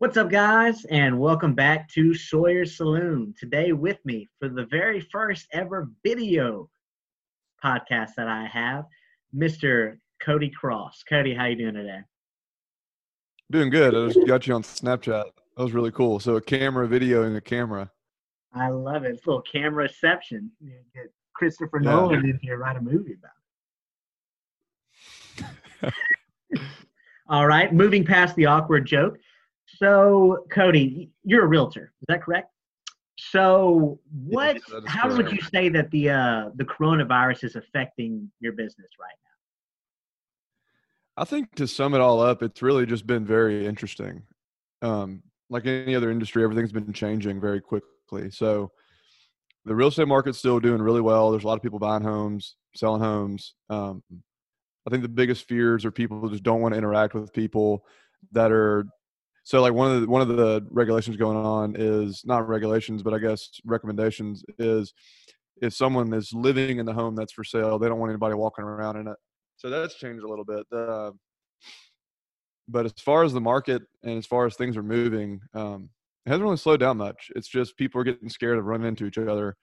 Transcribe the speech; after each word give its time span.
What's 0.00 0.16
up, 0.16 0.30
guys, 0.30 0.86
and 0.86 1.20
welcome 1.20 1.52
back 1.54 1.86
to 1.90 2.14
Sawyer's 2.14 2.74
Saloon. 2.74 3.34
Today, 3.38 3.72
with 3.72 3.98
me 4.06 4.26
for 4.38 4.48
the 4.48 4.64
very 4.64 4.98
first 4.98 5.46
ever 5.52 5.90
video 6.02 6.70
podcast 7.62 8.14
that 8.16 8.26
I 8.26 8.46
have, 8.46 8.86
Mr. 9.36 9.98
Cody 10.22 10.48
Cross. 10.48 11.02
Cody, 11.06 11.34
how 11.34 11.44
you 11.44 11.56
doing 11.56 11.74
today? 11.74 12.00
Doing 13.50 13.68
good. 13.68 13.94
I 13.94 14.10
just 14.10 14.26
got 14.26 14.46
you 14.46 14.54
on 14.54 14.62
Snapchat. 14.62 15.24
That 15.58 15.62
was 15.62 15.74
really 15.74 15.90
cool. 15.90 16.18
So 16.18 16.36
a 16.36 16.40
camera 16.40 16.88
video, 16.88 17.24
and 17.24 17.36
a 17.36 17.42
camera. 17.42 17.90
I 18.54 18.70
love 18.70 19.04
it. 19.04 19.10
It's 19.10 19.26
a 19.26 19.28
little 19.28 19.42
camera 19.42 19.82
reception. 19.82 20.50
You 20.62 20.76
get 20.94 21.12
Christopher 21.34 21.78
Yeah. 21.82 21.90
Nolan 21.90 22.24
in 22.24 22.38
here, 22.40 22.56
write 22.56 22.78
a 22.78 22.80
movie 22.80 23.18
about 25.38 25.52
it. 25.82 25.92
All 27.28 27.46
right, 27.46 27.70
moving 27.70 28.02
past 28.02 28.34
the 28.36 28.46
awkward 28.46 28.86
joke. 28.86 29.18
So, 29.80 30.44
Cody, 30.52 31.10
you're 31.24 31.44
a 31.44 31.48
realtor. 31.48 31.92
Is 32.02 32.06
that 32.08 32.22
correct? 32.22 32.50
So, 33.18 33.98
what? 34.12 34.56
Yes, 34.56 34.64
that 34.70 34.84
is 34.84 34.90
how 34.90 35.14
would 35.14 35.32
you 35.32 35.40
say 35.40 35.68
that 35.70 35.90
the 35.90 36.10
uh, 36.10 36.50
the 36.54 36.64
coronavirus 36.64 37.44
is 37.44 37.56
affecting 37.56 38.30
your 38.40 38.52
business 38.52 38.90
right 39.00 39.14
now? 41.16 41.22
I 41.22 41.24
think 41.24 41.54
to 41.56 41.66
sum 41.66 41.94
it 41.94 42.00
all 42.00 42.20
up, 42.20 42.42
it's 42.42 42.62
really 42.62 42.86
just 42.86 43.06
been 43.06 43.26
very 43.26 43.66
interesting. 43.66 44.22
Um, 44.82 45.22
like 45.50 45.66
any 45.66 45.94
other 45.94 46.10
industry, 46.10 46.44
everything's 46.44 46.72
been 46.72 46.92
changing 46.92 47.40
very 47.40 47.60
quickly. 47.60 48.30
So 48.30 48.70
the 49.64 49.74
real 49.74 49.88
estate 49.88 50.08
market's 50.08 50.38
still 50.38 50.60
doing 50.60 50.80
really 50.80 51.02
well. 51.02 51.30
There's 51.30 51.44
a 51.44 51.46
lot 51.46 51.58
of 51.58 51.62
people 51.62 51.78
buying 51.78 52.02
homes, 52.02 52.56
selling 52.74 53.02
homes. 53.02 53.54
Um, 53.68 54.02
I 54.86 54.90
think 54.90 55.02
the 55.02 55.08
biggest 55.08 55.46
fears 55.46 55.84
are 55.84 55.90
people 55.90 56.20
who 56.20 56.30
just 56.30 56.42
don't 56.42 56.60
want 56.60 56.72
to 56.72 56.78
interact 56.78 57.14
with 57.14 57.32
people 57.32 57.84
that 58.32 58.50
are 58.50 58.86
so 59.42 59.60
like 59.60 59.72
one 59.72 59.90
of 59.90 60.00
the 60.02 60.06
one 60.06 60.22
of 60.22 60.28
the 60.28 60.66
regulations 60.70 61.16
going 61.16 61.36
on 61.36 61.74
is 61.76 62.22
not 62.24 62.48
regulations, 62.48 63.02
but 63.02 63.14
I 63.14 63.18
guess 63.18 63.48
recommendations 63.64 64.44
is 64.58 64.92
if 65.62 65.74
someone 65.74 66.12
is 66.12 66.32
living 66.32 66.78
in 66.78 66.86
the 66.86 66.92
home 66.92 67.14
that's 67.14 67.32
for 67.32 67.44
sale, 67.44 67.78
they 67.78 67.88
don't 67.88 67.98
want 67.98 68.10
anybody 68.10 68.34
walking 68.34 68.64
around 68.64 68.96
in 68.96 69.08
it. 69.08 69.16
So 69.56 69.68
that's 69.68 69.94
changed 69.94 70.24
a 70.24 70.28
little 70.28 70.44
bit. 70.44 70.66
Uh, 70.72 71.10
but 72.68 72.86
as 72.86 72.92
far 72.92 73.24
as 73.24 73.32
the 73.32 73.40
market 73.40 73.82
and 74.02 74.18
as 74.18 74.26
far 74.26 74.46
as 74.46 74.56
things 74.56 74.76
are 74.76 74.82
moving, 74.82 75.40
um, 75.54 75.90
it 76.24 76.30
hasn't 76.30 76.44
really 76.44 76.56
slowed 76.56 76.80
down 76.80 76.98
much. 76.98 77.30
It's 77.34 77.48
just 77.48 77.76
people 77.76 78.00
are 78.00 78.04
getting 78.04 78.28
scared 78.28 78.58
of 78.58 78.64
running 78.64 78.88
into 78.88 79.06
each 79.06 79.18
other. 79.18 79.56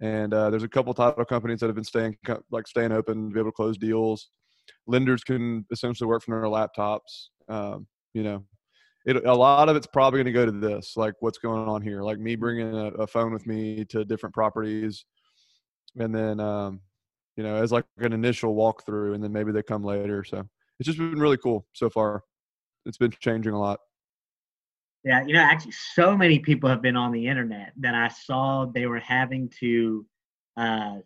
And 0.00 0.34
uh, 0.34 0.50
there's 0.50 0.64
a 0.64 0.68
couple 0.68 0.92
title 0.94 1.24
companies 1.24 1.60
that 1.60 1.66
have 1.66 1.76
been 1.76 1.84
staying 1.84 2.16
like 2.50 2.66
staying 2.66 2.92
open 2.92 3.28
to 3.28 3.34
be 3.34 3.40
able 3.40 3.50
to 3.50 3.54
close 3.54 3.78
deals. 3.78 4.28
Lenders 4.86 5.22
can 5.24 5.64
essentially 5.70 6.08
work 6.08 6.22
from 6.22 6.34
their 6.34 6.50
laptops. 6.50 7.28
Um, 7.48 7.86
you 8.14 8.22
know, 8.22 8.44
it, 9.04 9.24
a 9.24 9.34
lot 9.34 9.68
of 9.68 9.76
it's 9.76 9.86
probably 9.86 10.18
going 10.18 10.26
to 10.26 10.32
go 10.32 10.46
to 10.46 10.52
this, 10.52 10.96
like 10.96 11.14
what's 11.20 11.38
going 11.38 11.68
on 11.68 11.82
here, 11.82 12.02
like 12.02 12.18
me 12.18 12.36
bringing 12.36 12.74
a, 12.74 12.86
a 12.88 13.06
phone 13.06 13.32
with 13.32 13.46
me 13.46 13.84
to 13.86 14.04
different 14.04 14.34
properties, 14.34 15.04
and 15.98 16.14
then 16.14 16.38
um, 16.40 16.80
you 17.36 17.42
know, 17.42 17.56
as 17.56 17.72
like 17.72 17.84
an 17.98 18.12
initial 18.12 18.54
walkthrough, 18.54 19.14
and 19.14 19.22
then 19.22 19.32
maybe 19.32 19.52
they 19.52 19.62
come 19.62 19.82
later. 19.82 20.24
So 20.24 20.46
it's 20.78 20.86
just 20.86 20.98
been 20.98 21.20
really 21.20 21.38
cool 21.38 21.66
so 21.72 21.90
far. 21.90 22.22
It's 22.86 22.98
been 22.98 23.12
changing 23.20 23.52
a 23.52 23.60
lot. 23.60 23.80
Yeah, 25.04 25.24
you 25.26 25.34
know, 25.34 25.40
actually, 25.40 25.72
so 25.72 26.16
many 26.16 26.38
people 26.38 26.68
have 26.68 26.80
been 26.80 26.96
on 26.96 27.10
the 27.10 27.26
internet 27.26 27.72
that 27.80 27.94
I 27.94 28.08
saw 28.08 28.66
they 28.66 28.86
were 28.86 29.00
having 29.00 29.50
to, 29.58 30.06
uh, 30.56 30.96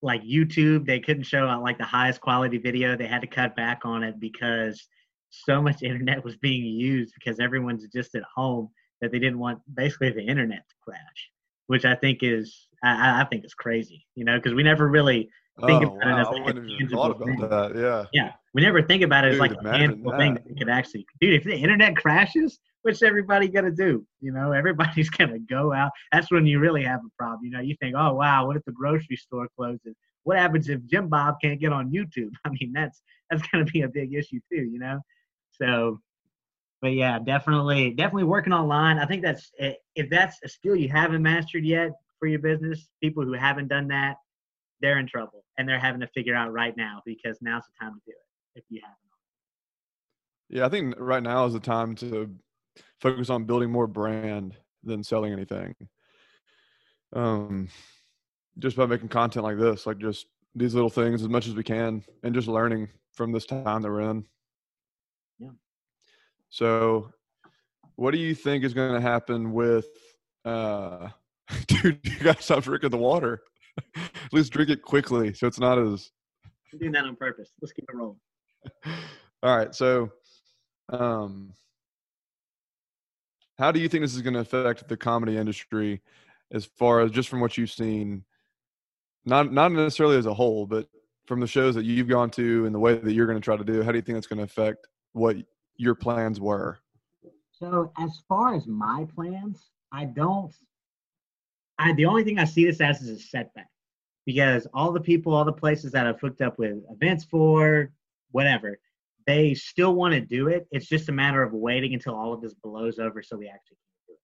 like 0.00 0.22
YouTube, 0.22 0.86
they 0.86 0.98
couldn't 0.98 1.24
show 1.24 1.46
uh, 1.46 1.60
like 1.60 1.76
the 1.76 1.84
highest 1.84 2.22
quality 2.22 2.56
video. 2.56 2.96
They 2.96 3.06
had 3.06 3.20
to 3.20 3.26
cut 3.26 3.54
back 3.54 3.82
on 3.84 4.02
it 4.02 4.18
because 4.18 4.86
so 5.32 5.62
much 5.62 5.82
internet 5.82 6.22
was 6.22 6.36
being 6.36 6.64
used 6.64 7.14
because 7.14 7.40
everyone's 7.40 7.86
just 7.88 8.14
at 8.14 8.22
home 8.34 8.68
that 9.00 9.10
they 9.10 9.18
didn't 9.18 9.38
want 9.38 9.60
basically 9.74 10.10
the 10.10 10.22
internet 10.22 10.68
to 10.68 10.74
crash, 10.82 11.30
which 11.66 11.84
I 11.84 11.94
think 11.94 12.18
is 12.22 12.68
I, 12.84 13.22
I- 13.22 13.24
think 13.24 13.44
is 13.44 13.54
crazy. 13.54 14.06
You 14.14 14.24
know, 14.24 14.36
because 14.36 14.54
we 14.54 14.62
never 14.62 14.88
really 14.88 15.30
think 15.66 15.84
oh, 15.84 15.96
about 15.96 16.18
it 16.18 16.20
as 16.20 16.26
wow. 16.26 16.32
like 16.32 16.56
a 16.56 16.60
tangible 16.60 17.14
thing. 17.14 17.40
that. 17.40 17.76
Yeah. 17.76 18.04
Yeah, 18.12 18.32
we 18.54 18.62
never 18.62 18.82
think 18.82 19.02
about 19.02 19.24
it 19.24 19.34
as 19.34 19.38
like 19.38 19.52
a 19.52 19.62
tangible 19.62 20.16
thing 20.16 20.34
that. 20.34 20.44
that 20.44 20.52
we 20.52 20.58
could 20.58 20.68
actually, 20.68 21.06
dude. 21.20 21.34
If 21.34 21.44
the 21.44 21.56
internet 21.56 21.96
crashes, 21.96 22.58
what's 22.82 23.02
everybody 23.02 23.48
gonna 23.48 23.70
do? 23.70 24.06
You 24.20 24.32
know, 24.32 24.52
everybody's 24.52 25.10
gonna 25.18 25.38
go 25.38 25.72
out. 25.72 25.90
That's 26.12 26.30
when 26.30 26.46
you 26.46 26.58
really 26.58 26.84
have 26.84 27.00
a 27.00 27.10
problem. 27.18 27.44
You 27.44 27.50
know, 27.52 27.60
you 27.60 27.76
think, 27.80 27.94
oh 27.96 28.14
wow, 28.14 28.46
what 28.46 28.56
if 28.56 28.64
the 28.64 28.72
grocery 28.72 29.16
store 29.16 29.48
closes? 29.56 29.96
What 30.24 30.38
happens 30.38 30.68
if 30.68 30.84
Jim 30.86 31.08
Bob 31.08 31.36
can't 31.42 31.60
get 31.60 31.72
on 31.72 31.90
YouTube? 31.90 32.30
I 32.44 32.50
mean, 32.50 32.72
that's 32.74 33.02
that's 33.30 33.42
gonna 33.48 33.64
be 33.64 33.82
a 33.82 33.88
big 33.88 34.14
issue 34.14 34.40
too. 34.52 34.62
You 34.62 34.78
know, 34.78 35.00
so. 35.52 36.00
But 36.80 36.94
yeah, 36.94 37.20
definitely, 37.20 37.90
definitely 37.90 38.24
working 38.24 38.52
online. 38.52 38.98
I 38.98 39.06
think 39.06 39.22
that's 39.22 39.52
eh, 39.60 39.74
if 39.94 40.10
that's 40.10 40.38
a 40.44 40.48
skill 40.48 40.74
you 40.74 40.88
haven't 40.88 41.22
mastered 41.22 41.64
yet 41.64 41.92
for 42.18 42.26
your 42.26 42.40
business. 42.40 42.88
People 43.00 43.24
who 43.24 43.34
haven't 43.34 43.68
done 43.68 43.88
that, 43.88 44.16
they're 44.80 44.98
in 44.98 45.06
trouble, 45.06 45.44
and 45.58 45.68
they're 45.68 45.78
having 45.78 46.00
to 46.00 46.08
figure 46.08 46.34
out 46.34 46.52
right 46.52 46.76
now 46.76 47.00
because 47.06 47.38
now's 47.40 47.62
the 47.64 47.84
time 47.84 47.94
to 47.94 48.00
do 48.06 48.12
it 48.12 48.58
if 48.58 48.64
you 48.68 48.80
haven't. 48.82 48.98
Yeah, 50.48 50.66
I 50.66 50.68
think 50.68 50.94
right 50.98 51.22
now 51.22 51.46
is 51.46 51.52
the 51.52 51.60
time 51.60 51.94
to 51.96 52.34
focus 53.00 53.30
on 53.30 53.44
building 53.44 53.70
more 53.70 53.86
brand 53.86 54.54
than 54.84 55.02
selling 55.02 55.32
anything. 55.32 55.74
Um, 57.14 57.68
just 58.58 58.76
by 58.76 58.86
making 58.86 59.08
content 59.08 59.44
like 59.44 59.58
this, 59.58 59.86
like 59.86 59.98
just 59.98 60.26
these 60.54 60.74
little 60.74 60.90
things 60.90 61.22
as 61.22 61.28
much 61.28 61.46
as 61.46 61.54
we 61.54 61.62
can, 61.62 62.04
and 62.22 62.34
just 62.34 62.48
learning 62.48 62.88
from 63.14 63.32
this 63.32 63.46
time 63.46 63.82
that 63.82 63.90
we're 63.90 64.10
in. 64.10 64.24
So, 66.52 67.10
what 67.96 68.10
do 68.10 68.18
you 68.18 68.34
think 68.34 68.62
is 68.62 68.74
going 68.74 68.92
to 68.92 69.00
happen 69.00 69.52
with? 69.52 69.86
uh 70.44 71.08
Dude, 71.66 71.98
you 72.04 72.18
gotta 72.20 72.42
stop 72.42 72.62
drinking 72.62 72.90
the 72.90 72.98
water. 72.98 73.42
At 73.96 74.32
least 74.32 74.52
drink 74.52 74.70
it 74.70 74.82
quickly, 74.82 75.32
so 75.32 75.46
it's 75.46 75.58
not 75.58 75.78
as 75.78 76.10
I'm 76.72 76.78
doing 76.78 76.92
that 76.92 77.04
on 77.04 77.16
purpose. 77.16 77.50
Let's 77.60 77.72
keep 77.72 77.84
it 77.88 77.96
rolling. 77.96 78.18
All 79.42 79.56
right. 79.56 79.74
So, 79.74 80.10
um, 80.90 81.52
how 83.58 83.72
do 83.72 83.80
you 83.80 83.88
think 83.88 84.02
this 84.02 84.14
is 84.14 84.22
going 84.22 84.34
to 84.34 84.40
affect 84.40 84.88
the 84.88 84.96
comedy 84.96 85.36
industry, 85.36 86.02
as 86.52 86.64
far 86.64 87.00
as 87.00 87.10
just 87.10 87.28
from 87.28 87.40
what 87.40 87.56
you've 87.56 87.70
seen, 87.70 88.24
not 89.24 89.52
not 89.52 89.72
necessarily 89.72 90.16
as 90.16 90.26
a 90.26 90.34
whole, 90.34 90.66
but 90.66 90.86
from 91.26 91.40
the 91.40 91.46
shows 91.46 91.74
that 91.74 91.84
you've 91.84 92.08
gone 92.08 92.30
to 92.30 92.66
and 92.66 92.74
the 92.74 92.78
way 92.78 92.96
that 92.98 93.12
you're 93.12 93.26
going 93.26 93.38
to 93.38 93.44
try 93.44 93.56
to 93.56 93.64
do? 93.64 93.82
How 93.82 93.90
do 93.90 93.98
you 93.98 94.02
think 94.02 94.16
that's 94.16 94.26
going 94.26 94.38
to 94.38 94.44
affect 94.44 94.86
what 95.12 95.36
your 95.82 95.94
plans 95.94 96.40
were? 96.40 96.78
So 97.50 97.92
as 97.98 98.22
far 98.28 98.54
as 98.54 98.66
my 98.66 99.06
plans, 99.14 99.70
I 99.92 100.06
don't. 100.06 100.52
I 101.78 101.92
the 101.92 102.06
only 102.06 102.24
thing 102.24 102.38
I 102.38 102.44
see 102.44 102.64
this 102.64 102.80
as 102.80 103.02
is 103.02 103.08
a 103.08 103.20
setback 103.20 103.68
because 104.24 104.66
all 104.72 104.92
the 104.92 105.00
people, 105.00 105.34
all 105.34 105.44
the 105.44 105.52
places 105.52 105.92
that 105.92 106.06
I've 106.06 106.20
hooked 106.20 106.40
up 106.40 106.58
with 106.58 106.78
events 106.90 107.24
for, 107.24 107.92
whatever, 108.30 108.78
they 109.26 109.54
still 109.54 109.94
want 109.94 110.14
to 110.14 110.20
do 110.20 110.48
it. 110.48 110.66
It's 110.70 110.86
just 110.86 111.08
a 111.08 111.12
matter 111.12 111.42
of 111.42 111.52
waiting 111.52 111.94
until 111.94 112.14
all 112.14 112.32
of 112.32 112.40
this 112.40 112.54
blows 112.54 112.98
over 112.98 113.22
so 113.22 113.36
we 113.36 113.48
actually 113.48 113.76
can 113.76 114.06
do 114.08 114.12
it. 114.14 114.20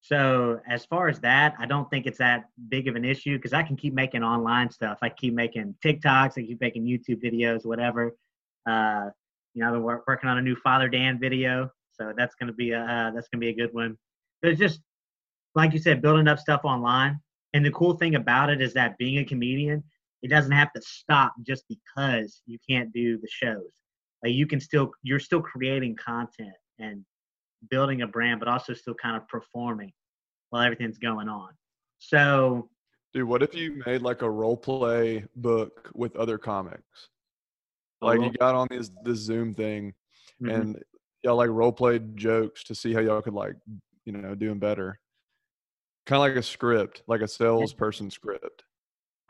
So 0.00 0.60
as 0.68 0.84
far 0.84 1.08
as 1.08 1.20
that, 1.20 1.54
I 1.58 1.66
don't 1.66 1.88
think 1.90 2.06
it's 2.06 2.18
that 2.18 2.44
big 2.68 2.88
of 2.88 2.96
an 2.96 3.04
issue 3.04 3.36
because 3.36 3.52
I 3.52 3.62
can 3.62 3.76
keep 3.76 3.94
making 3.94 4.22
online 4.22 4.70
stuff. 4.70 4.98
I 5.02 5.08
keep 5.08 5.34
making 5.34 5.74
TikToks, 5.84 6.38
I 6.38 6.42
keep 6.42 6.60
making 6.60 6.84
YouTube 6.84 7.22
videos, 7.22 7.64
whatever. 7.64 8.16
Uh, 8.68 9.10
you 9.58 9.64
know, 9.64 9.72
been 9.72 9.82
working 9.82 10.30
on 10.30 10.38
a 10.38 10.42
new 10.42 10.54
Father 10.54 10.88
Dan 10.88 11.18
video, 11.18 11.68
so 11.92 12.12
that's 12.16 12.36
gonna 12.36 12.52
be 12.52 12.70
a 12.70 12.80
uh, 12.80 13.10
that's 13.10 13.28
gonna 13.28 13.40
be 13.40 13.48
a 13.48 13.54
good 13.54 13.74
one. 13.74 13.98
But 14.40 14.52
it's 14.52 14.60
just 14.60 14.80
like 15.56 15.72
you 15.72 15.80
said, 15.80 16.00
building 16.00 16.28
up 16.28 16.38
stuff 16.38 16.60
online. 16.62 17.18
And 17.54 17.64
the 17.64 17.72
cool 17.72 17.94
thing 17.94 18.14
about 18.14 18.50
it 18.50 18.62
is 18.62 18.72
that 18.74 18.96
being 18.98 19.18
a 19.18 19.24
comedian, 19.24 19.82
it 20.22 20.28
doesn't 20.28 20.52
have 20.52 20.72
to 20.74 20.82
stop 20.82 21.32
just 21.44 21.64
because 21.68 22.42
you 22.46 22.58
can't 22.68 22.92
do 22.92 23.18
the 23.18 23.26
shows. 23.28 23.72
Like 24.22 24.32
you 24.32 24.46
can 24.46 24.60
still 24.60 24.92
you're 25.02 25.18
still 25.18 25.40
creating 25.40 25.96
content 25.96 26.54
and 26.78 27.04
building 27.68 28.02
a 28.02 28.06
brand, 28.06 28.38
but 28.38 28.48
also 28.48 28.74
still 28.74 28.94
kind 28.94 29.16
of 29.16 29.26
performing 29.26 29.92
while 30.50 30.62
everything's 30.62 30.98
going 30.98 31.28
on. 31.28 31.50
So 31.98 32.68
Dude, 33.12 33.24
what 33.24 33.42
if 33.42 33.54
you 33.56 33.82
made 33.86 34.02
like 34.02 34.22
a 34.22 34.30
role 34.30 34.56
play 34.56 35.24
book 35.34 35.90
with 35.94 36.14
other 36.14 36.38
comics? 36.38 37.08
Like 38.00 38.20
you 38.20 38.30
got 38.32 38.54
on 38.54 38.68
this 38.70 38.90
this 39.04 39.18
Zoom 39.18 39.54
thing, 39.54 39.94
Mhm. 40.42 40.54
and 40.54 40.82
y'all 41.22 41.36
like 41.36 41.50
role 41.50 41.72
played 41.72 42.16
jokes 42.16 42.62
to 42.64 42.74
see 42.74 42.92
how 42.92 43.00
y'all 43.00 43.20
could 43.22 43.34
like 43.34 43.54
you 44.04 44.12
know 44.12 44.34
doing 44.34 44.58
better 44.58 45.00
kind 46.06 46.16
of 46.16 46.20
like 46.20 46.36
a 46.36 46.42
script 46.42 47.02
like 47.08 47.20
a 47.20 47.28
salesperson 47.28 48.10
script 48.10 48.64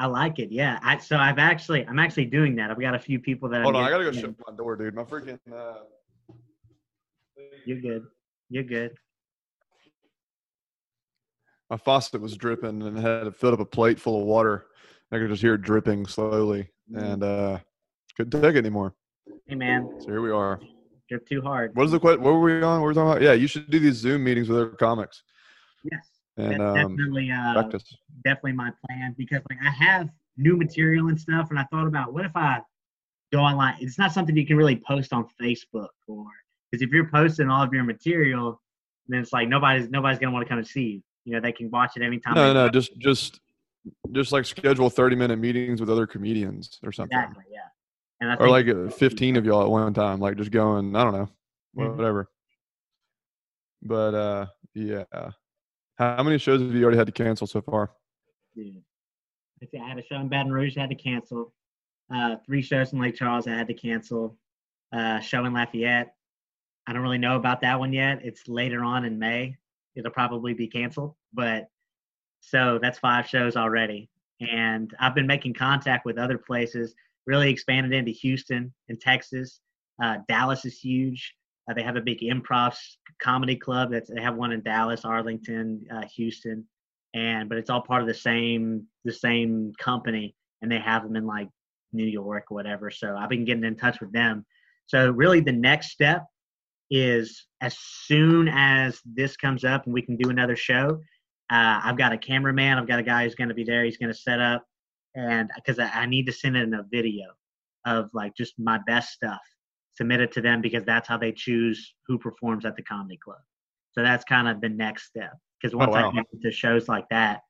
I 0.00 0.06
like 0.06 0.38
it. 0.38 0.53
Yeah. 0.53 0.79
I 0.82 0.99
so 0.99 1.17
I've 1.17 1.38
actually 1.38 1.85
I'm 1.87 1.99
actually 1.99 2.26
doing 2.26 2.55
that. 2.56 2.70
I've 2.70 2.79
got 2.81 2.94
a 2.94 2.99
few 3.00 3.19
people 3.19 3.49
that 3.49 3.62
hold 3.62 3.75
I'm 3.75 3.82
on 3.82 3.88
i 3.88 3.91
gotta 3.91 4.05
go 4.05 4.12
shut 4.12 4.32
my 4.47 4.55
door 4.56 4.76
dude 4.76 4.94
my 4.94 5.03
freaking 5.03 5.41
uh 5.53 5.79
You're 7.65 7.81
good. 7.81 8.06
You're 8.50 8.62
good. 8.65 8.97
my 11.70 11.76
faucet 11.76 12.20
was 12.20 12.37
dripping 12.37 12.82
and 12.82 12.99
had 12.99 13.35
filled 13.35 13.55
up 13.55 13.61
a 13.61 13.65
plate 13.65 13.99
full 13.99 14.20
of 14.20 14.26
water 14.26 14.67
i 15.12 15.19
could 15.19 15.29
just 15.31 15.43
hear 15.43 15.55
it 15.55 15.62
dripping 15.62 16.06
slowly 16.06 16.70
Mm. 16.91 17.03
and 17.12 17.23
uh 17.23 17.59
couldn't 18.19 18.43
take 18.43 18.55
it 18.56 18.59
anymore 18.59 18.94
Hey 19.47 19.55
man, 19.55 19.88
so 20.00 20.06
here 20.09 20.20
we 20.20 20.31
are 20.31 20.61
You're 21.09 21.20
too 21.20 21.41
hard. 21.41 21.75
What 21.75 21.85
is 21.85 21.93
the 21.93 22.00
question? 22.00 22.23
What 22.23 22.32
were 22.35 22.41
we 22.41 22.62
on? 22.62 22.81
What 22.81 22.82
were 22.82 22.88
we 22.88 22.94
talking 22.94 23.11
about? 23.12 23.23
Yeah, 23.23 23.32
you 23.32 23.47
should 23.47 23.70
do 23.70 23.79
these 23.79 23.94
Zoom 23.94 24.25
meetings 24.25 24.49
with 24.49 24.59
other 24.59 24.70
comics 24.70 25.23
Yes. 25.91 26.06
and 26.37 26.61
That's 26.61 26.85
um, 26.85 26.97
definitely 26.97 27.31
uh, 27.31 27.53
practice. 27.55 27.94
definitely 28.25 28.53
my 28.53 28.73
plan 28.85 29.15
because 29.17 29.43
like 29.49 29.59
I 29.65 29.70
have 29.70 30.11
new 30.37 30.56
material 30.56 31.09
and 31.09 31.19
stuff, 31.19 31.49
and 31.50 31.59
I 31.59 31.65
thought 31.70 31.87
about 31.87 32.12
what 32.12 32.25
if 32.25 32.32
I 32.35 32.61
go 33.32 33.41
online. 33.41 33.76
It's 33.81 33.99
not 33.99 34.12
something 34.12 34.37
you 34.37 34.47
can 34.47 34.56
really 34.56 34.76
post 34.76 35.12
on 35.12 35.26
Facebook 35.41 35.88
or 36.06 36.25
because 36.70 36.82
if 36.82 36.91
you're 36.91 37.09
posting 37.09 37.49
all 37.49 37.62
of 37.62 37.73
your 37.73 37.85
material, 37.85 38.61
then 39.09 39.20
it's 39.20 39.32
like 39.32 39.49
nobody's 39.49 39.88
nobody's 39.88 40.19
gonna 40.19 40.32
want 40.32 40.44
to 40.44 40.49
come 40.49 40.59
and 40.59 40.67
see 40.67 40.82
you. 40.82 41.03
You 41.25 41.32
know, 41.35 41.41
they 41.41 41.53
can 41.53 41.70
watch 41.70 41.93
it 41.97 42.03
anytime. 42.03 42.35
No, 42.35 42.53
no, 42.53 42.69
just 42.69 42.99
just 42.99 43.41
just 44.12 44.32
like 44.32 44.44
schedule 44.44 44.91
thirty 44.91 45.17
minute 45.17 45.38
meetings 45.38 45.81
with 45.81 45.88
other 45.88 46.06
comedians 46.06 46.79
or 46.82 46.93
something, 46.93 47.17
exactly, 47.17 47.44
yeah. 47.50 47.61
And 48.20 48.31
I 48.31 48.35
or 48.35 48.49
think 48.49 48.50
like 48.50 48.69
uh, 48.69 48.91
fifteen 48.91 49.37
of 49.37 49.44
y'all 49.47 49.62
at 49.62 49.70
one 49.70 49.94
time, 49.94 50.19
like 50.20 50.37
just 50.37 50.50
going. 50.50 50.94
I 50.97 51.05
don't 51.05 51.12
know, 51.12 51.29
Mhm. 51.76 51.97
whatever. 51.97 52.29
But 53.82 54.15
uh, 54.15 54.47
yeah. 54.75 55.05
How 55.97 56.23
many 56.23 56.38
shows 56.38 56.61
have 56.61 56.73
you 56.75 56.82
already 56.82 56.99
had 56.99 57.06
to 57.09 57.12
cancel 57.12 57.47
so 57.47 57.61
far? 57.61 57.91
Dude. 58.55 58.82
I 59.62 59.79
I 59.85 59.88
had 59.88 59.99
a 59.99 60.03
show 60.05 60.17
in 60.17 60.29
Baton 60.29 60.53
Rouge, 60.53 60.76
I 60.76 60.82
had 60.82 60.91
to 60.91 60.94
cancel. 60.97 61.53
Uh, 62.15 62.37
three 62.47 62.62
shows 62.62 62.93
in 62.93 63.00
Lake 63.00 63.17
Charles, 63.17 63.47
I 63.49 63.50
had 63.50 63.67
to 63.67 63.75
cancel. 63.75 64.37
Uh, 64.93 65.19
show 65.20 65.44
in 65.44 65.53
Lafayette, 65.53 66.15
I 66.87 66.93
don't 66.93 67.03
really 67.03 67.19
know 67.19 67.37
about 67.37 67.61
that 67.61 67.79
one 67.79 67.93
yet. 67.93 68.20
It's 68.25 68.49
later 68.49 68.82
on 68.82 69.05
in 69.05 69.19
May. 69.19 69.56
It'll 69.97 70.11
probably 70.12 70.55
be 70.55 70.67
canceled, 70.69 71.15
but 71.35 71.69
so 72.41 72.79
that's 72.81 72.99
five 72.99 73.26
shows 73.29 73.56
already. 73.56 74.09
And 74.41 74.94
I've 75.00 75.15
been 75.15 75.26
making 75.26 75.55
contact 75.55 76.06
with 76.06 76.17
other 76.17 76.38
places, 76.38 76.94
really 77.28 77.50
expanded 77.50 77.92
into 77.92 78.10
Houston 78.10 78.75
and 78.88 79.00
Texas. 79.00 79.60
Uh, 80.02 80.16
Dallas 80.26 80.64
is 80.64 80.78
huge. 80.78 81.34
Uh, 81.70 81.75
they 81.75 81.82
have 81.82 81.96
a 81.96 82.00
big 82.00 82.20
improv 82.20 82.76
comedy 83.22 83.54
club. 83.54 83.92
That's 83.92 84.10
they 84.10 84.22
have 84.22 84.34
one 84.34 84.50
in 84.52 84.62
Dallas, 84.62 85.04
Arlington, 85.04 85.86
uh, 85.94 86.04
Houston 86.16 86.66
and 87.14 87.48
but 87.48 87.58
it's 87.58 87.70
all 87.70 87.80
part 87.80 88.02
of 88.02 88.08
the 88.08 88.14
same 88.14 88.86
the 89.04 89.12
same 89.12 89.72
company 89.78 90.34
and 90.62 90.70
they 90.70 90.78
have 90.78 91.02
them 91.02 91.16
in 91.16 91.26
like 91.26 91.48
new 91.92 92.04
york 92.04 92.44
or 92.50 92.54
whatever 92.54 92.90
so 92.90 93.16
i've 93.16 93.31
been 93.31 93.44
getting 93.44 93.64
in 93.64 93.76
touch 93.76 94.00
with 94.00 94.12
them 94.12 94.44
so 94.86 95.10
really 95.10 95.40
the 95.40 95.52
next 95.52 95.90
step 95.90 96.24
is 96.90 97.46
as 97.60 97.76
soon 97.78 98.48
as 98.48 99.00
this 99.04 99.36
comes 99.36 99.64
up 99.64 99.84
and 99.84 99.94
we 99.94 100.02
can 100.02 100.16
do 100.16 100.31
another 100.31 100.56
show 100.56 101.00
uh, 101.50 101.81
i've 101.84 101.96
got 101.96 102.12
a 102.12 102.19
cameraman 102.19 102.78
i've 102.78 102.88
got 102.88 102.98
a 102.98 103.02
guy 103.02 103.24
who's 103.24 103.34
going 103.34 103.48
to 103.48 103.54
be 103.54 103.64
there 103.64 103.84
he's 103.84 103.96
going 103.96 104.12
to 104.12 104.19
set 104.19 104.40
up 104.40 104.64
and 105.19 105.50
because 105.56 105.79
I, 105.79 105.88
I 105.88 106.06
need 106.06 106.26
to 106.26 106.32
send 106.32 106.56
in 106.56 106.75
a 106.75 106.85
video 106.91 107.26
of 107.87 108.11
like 108.12 108.35
just 108.37 108.55
my 108.59 108.79
best 108.87 109.11
stuff 109.11 109.41
submit 109.94 110.20
it 110.20 110.32
to 110.32 110.41
them 110.41 110.61
because 110.61 110.85
that's 110.85 111.09
how 111.09 111.19
they 111.19 111.32
choose 111.32 111.94
who 112.06 112.19
performs 112.19 112.65
at 112.65 112.76
the 112.76 112.82
comedy 112.82 113.19
club 113.23 113.41
so 113.93 114.03
that's 114.03 114.25
kind 114.25 114.49
of 114.49 114.61
the 114.61 114.69
next 114.69 115.06
step 115.06 115.32
because 115.61 115.75
oh, 115.75 115.79
once 115.79 115.93
wow. 115.93 116.11
I 116.11 116.12
get 116.12 116.25
into 116.32 116.50
shows 116.50 116.88
like 116.88 117.09
that, 117.11 117.41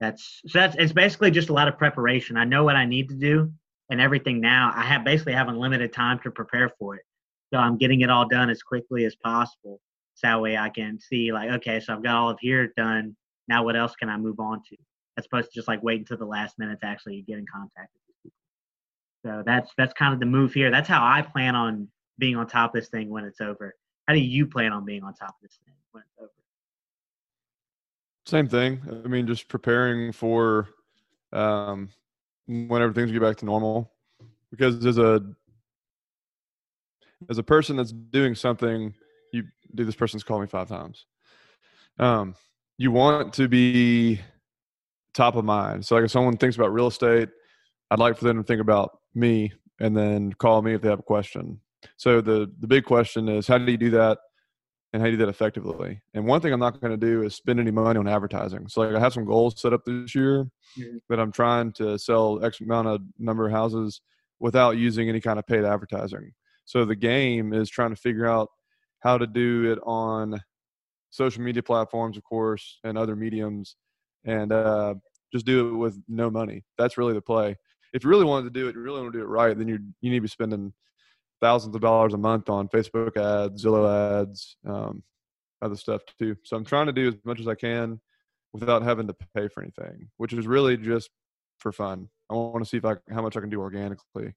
that's 0.00 0.40
so 0.46 0.58
that's 0.58 0.76
it's 0.78 0.92
basically 0.92 1.30
just 1.30 1.50
a 1.50 1.52
lot 1.52 1.68
of 1.68 1.76
preparation. 1.76 2.36
I 2.36 2.44
know 2.44 2.64
what 2.64 2.76
I 2.76 2.86
need 2.86 3.08
to 3.10 3.14
do 3.14 3.52
and 3.90 4.00
everything 4.00 4.40
now. 4.40 4.72
I 4.74 4.82
have 4.82 5.04
basically 5.04 5.34
have 5.34 5.48
unlimited 5.48 5.92
time 5.92 6.18
to 6.20 6.30
prepare 6.30 6.70
for 6.78 6.96
it, 6.96 7.02
so 7.52 7.60
I'm 7.60 7.76
getting 7.76 8.00
it 8.00 8.10
all 8.10 8.26
done 8.26 8.50
as 8.50 8.62
quickly 8.62 9.04
as 9.04 9.14
possible. 9.16 9.80
So 10.14 10.26
that 10.26 10.40
way 10.40 10.56
I 10.56 10.70
can 10.70 10.98
see 10.98 11.32
like, 11.32 11.50
okay, 11.50 11.80
so 11.80 11.94
I've 11.94 12.02
got 12.02 12.16
all 12.16 12.30
of 12.30 12.38
here 12.40 12.72
done. 12.76 13.16
Now 13.48 13.64
what 13.64 13.76
else 13.76 13.94
can 13.94 14.08
I 14.08 14.16
move 14.16 14.38
on 14.38 14.62
to? 14.70 14.76
As 15.20 15.26
opposed 15.26 15.50
to 15.50 15.54
just 15.54 15.68
like 15.68 15.82
wait 15.82 16.00
until 16.00 16.16
the 16.16 16.24
last 16.24 16.58
minute 16.58 16.80
to 16.80 16.86
actually 16.86 17.20
get 17.20 17.38
in 17.38 17.44
contact 17.44 17.90
with 17.92 18.02
these 18.06 18.32
people. 18.32 18.38
So 19.22 19.42
that's 19.44 19.70
that's 19.76 19.92
kind 19.92 20.14
of 20.14 20.18
the 20.18 20.24
move 20.24 20.54
here. 20.54 20.70
That's 20.70 20.88
how 20.88 21.04
I 21.04 21.20
plan 21.20 21.54
on 21.54 21.88
being 22.18 22.36
on 22.36 22.46
top 22.46 22.74
of 22.74 22.80
this 22.80 22.88
thing 22.88 23.10
when 23.10 23.24
it's 23.24 23.42
over. 23.42 23.74
How 24.08 24.14
do 24.14 24.20
you 24.20 24.46
plan 24.46 24.72
on 24.72 24.86
being 24.86 25.02
on 25.02 25.12
top 25.12 25.28
of 25.28 25.42
this 25.42 25.58
thing 25.62 25.74
when 25.92 26.02
it's 26.02 26.18
over? 26.18 26.30
Same 28.24 28.48
thing. 28.48 28.80
I 29.04 29.08
mean, 29.08 29.26
just 29.26 29.46
preparing 29.48 30.10
for 30.10 30.68
um, 31.34 31.90
whenever 32.46 32.94
things 32.94 33.12
get 33.12 33.20
back 33.20 33.36
to 33.38 33.44
normal. 33.44 33.92
Because 34.50 34.86
as 34.86 34.96
a 34.96 35.22
as 37.28 37.36
a 37.36 37.42
person 37.42 37.76
that's 37.76 37.92
doing 37.92 38.34
something, 38.34 38.94
you 39.34 39.44
do 39.74 39.84
this 39.84 39.94
person's 39.94 40.24
called 40.24 40.40
me 40.40 40.46
five 40.46 40.68
times. 40.68 41.04
Um, 41.98 42.34
you 42.78 42.90
want 42.90 43.34
to 43.34 43.48
be 43.48 44.20
top 45.14 45.36
of 45.36 45.44
mind. 45.44 45.84
So 45.86 45.94
like 45.96 46.04
if 46.04 46.10
someone 46.10 46.36
thinks 46.36 46.56
about 46.56 46.72
real 46.72 46.86
estate, 46.88 47.28
I'd 47.90 47.98
like 47.98 48.16
for 48.16 48.24
them 48.24 48.36
to 48.38 48.42
think 48.44 48.60
about 48.60 48.98
me 49.14 49.52
and 49.80 49.96
then 49.96 50.32
call 50.34 50.62
me 50.62 50.74
if 50.74 50.82
they 50.82 50.88
have 50.88 51.00
a 51.00 51.02
question. 51.02 51.60
So 51.96 52.20
the 52.20 52.50
the 52.60 52.66
big 52.66 52.84
question 52.84 53.28
is 53.28 53.46
how 53.46 53.58
do 53.58 53.70
you 53.70 53.78
do 53.78 53.90
that 53.90 54.18
and 54.92 55.00
how 55.00 55.06
do 55.06 55.12
you 55.12 55.16
do 55.18 55.24
that 55.24 55.30
effectively? 55.30 56.00
And 56.14 56.26
one 56.26 56.40
thing 56.40 56.52
I'm 56.52 56.60
not 56.60 56.80
going 56.80 56.90
to 56.92 56.96
do 56.96 57.22
is 57.22 57.34
spend 57.34 57.58
any 57.60 57.70
money 57.70 57.98
on 57.98 58.08
advertising. 58.08 58.68
So 58.68 58.80
like 58.82 58.94
I 58.94 59.00
have 59.00 59.12
some 59.12 59.24
goals 59.24 59.60
set 59.60 59.72
up 59.72 59.84
this 59.84 60.14
year 60.14 60.46
Mhm. 60.78 61.00
that 61.08 61.18
I'm 61.18 61.32
trying 61.32 61.72
to 61.74 61.98
sell 61.98 62.44
X 62.44 62.60
amount 62.60 62.88
of 62.88 63.00
number 63.18 63.46
of 63.46 63.52
houses 63.52 64.00
without 64.40 64.76
using 64.76 65.08
any 65.08 65.20
kind 65.20 65.38
of 65.38 65.46
paid 65.46 65.64
advertising. 65.64 66.32
So 66.64 66.84
the 66.84 66.96
game 66.96 67.52
is 67.52 67.68
trying 67.68 67.90
to 67.90 67.96
figure 67.96 68.26
out 68.26 68.48
how 69.00 69.18
to 69.18 69.26
do 69.26 69.72
it 69.72 69.78
on 69.84 70.40
social 71.10 71.42
media 71.42 71.62
platforms, 71.62 72.16
of 72.16 72.22
course, 72.24 72.78
and 72.84 72.96
other 72.96 73.16
mediums, 73.16 73.76
and 74.24 74.52
uh, 74.52 74.94
just 75.32 75.46
do 75.46 75.68
it 75.68 75.76
with 75.76 76.00
no 76.08 76.30
money. 76.30 76.64
That's 76.78 76.98
really 76.98 77.14
the 77.14 77.20
play. 77.22 77.56
If 77.92 78.04
you 78.04 78.10
really 78.10 78.24
wanted 78.24 78.52
to 78.52 78.60
do 78.60 78.68
it, 78.68 78.74
you 78.74 78.80
really 78.80 79.00
want 79.00 79.12
to 79.12 79.18
do 79.18 79.24
it 79.24 79.28
right, 79.28 79.56
then 79.56 79.68
you 79.68 79.78
you 80.00 80.10
need 80.10 80.18
to 80.18 80.22
be 80.22 80.28
spending 80.28 80.72
thousands 81.40 81.74
of 81.74 81.80
dollars 81.80 82.14
a 82.14 82.18
month 82.18 82.48
on 82.50 82.68
Facebook 82.68 83.16
ads, 83.16 83.64
Zillow 83.64 84.22
ads, 84.22 84.56
um, 84.66 85.02
other 85.62 85.76
stuff 85.76 86.02
too. 86.18 86.36
So 86.44 86.56
I'm 86.56 86.64
trying 86.64 86.86
to 86.86 86.92
do 86.92 87.08
as 87.08 87.14
much 87.24 87.40
as 87.40 87.48
I 87.48 87.54
can 87.54 88.00
without 88.52 88.82
having 88.82 89.06
to 89.06 89.16
pay 89.34 89.48
for 89.48 89.62
anything, 89.62 90.10
which 90.18 90.32
is 90.32 90.46
really 90.46 90.76
just 90.76 91.10
for 91.58 91.72
fun. 91.72 92.08
I 92.30 92.34
want 92.34 92.62
to 92.62 92.68
see 92.68 92.76
if 92.76 92.84
I 92.84 92.96
how 93.12 93.22
much 93.22 93.36
I 93.36 93.40
can 93.40 93.50
do 93.50 93.60
organically 93.60 94.34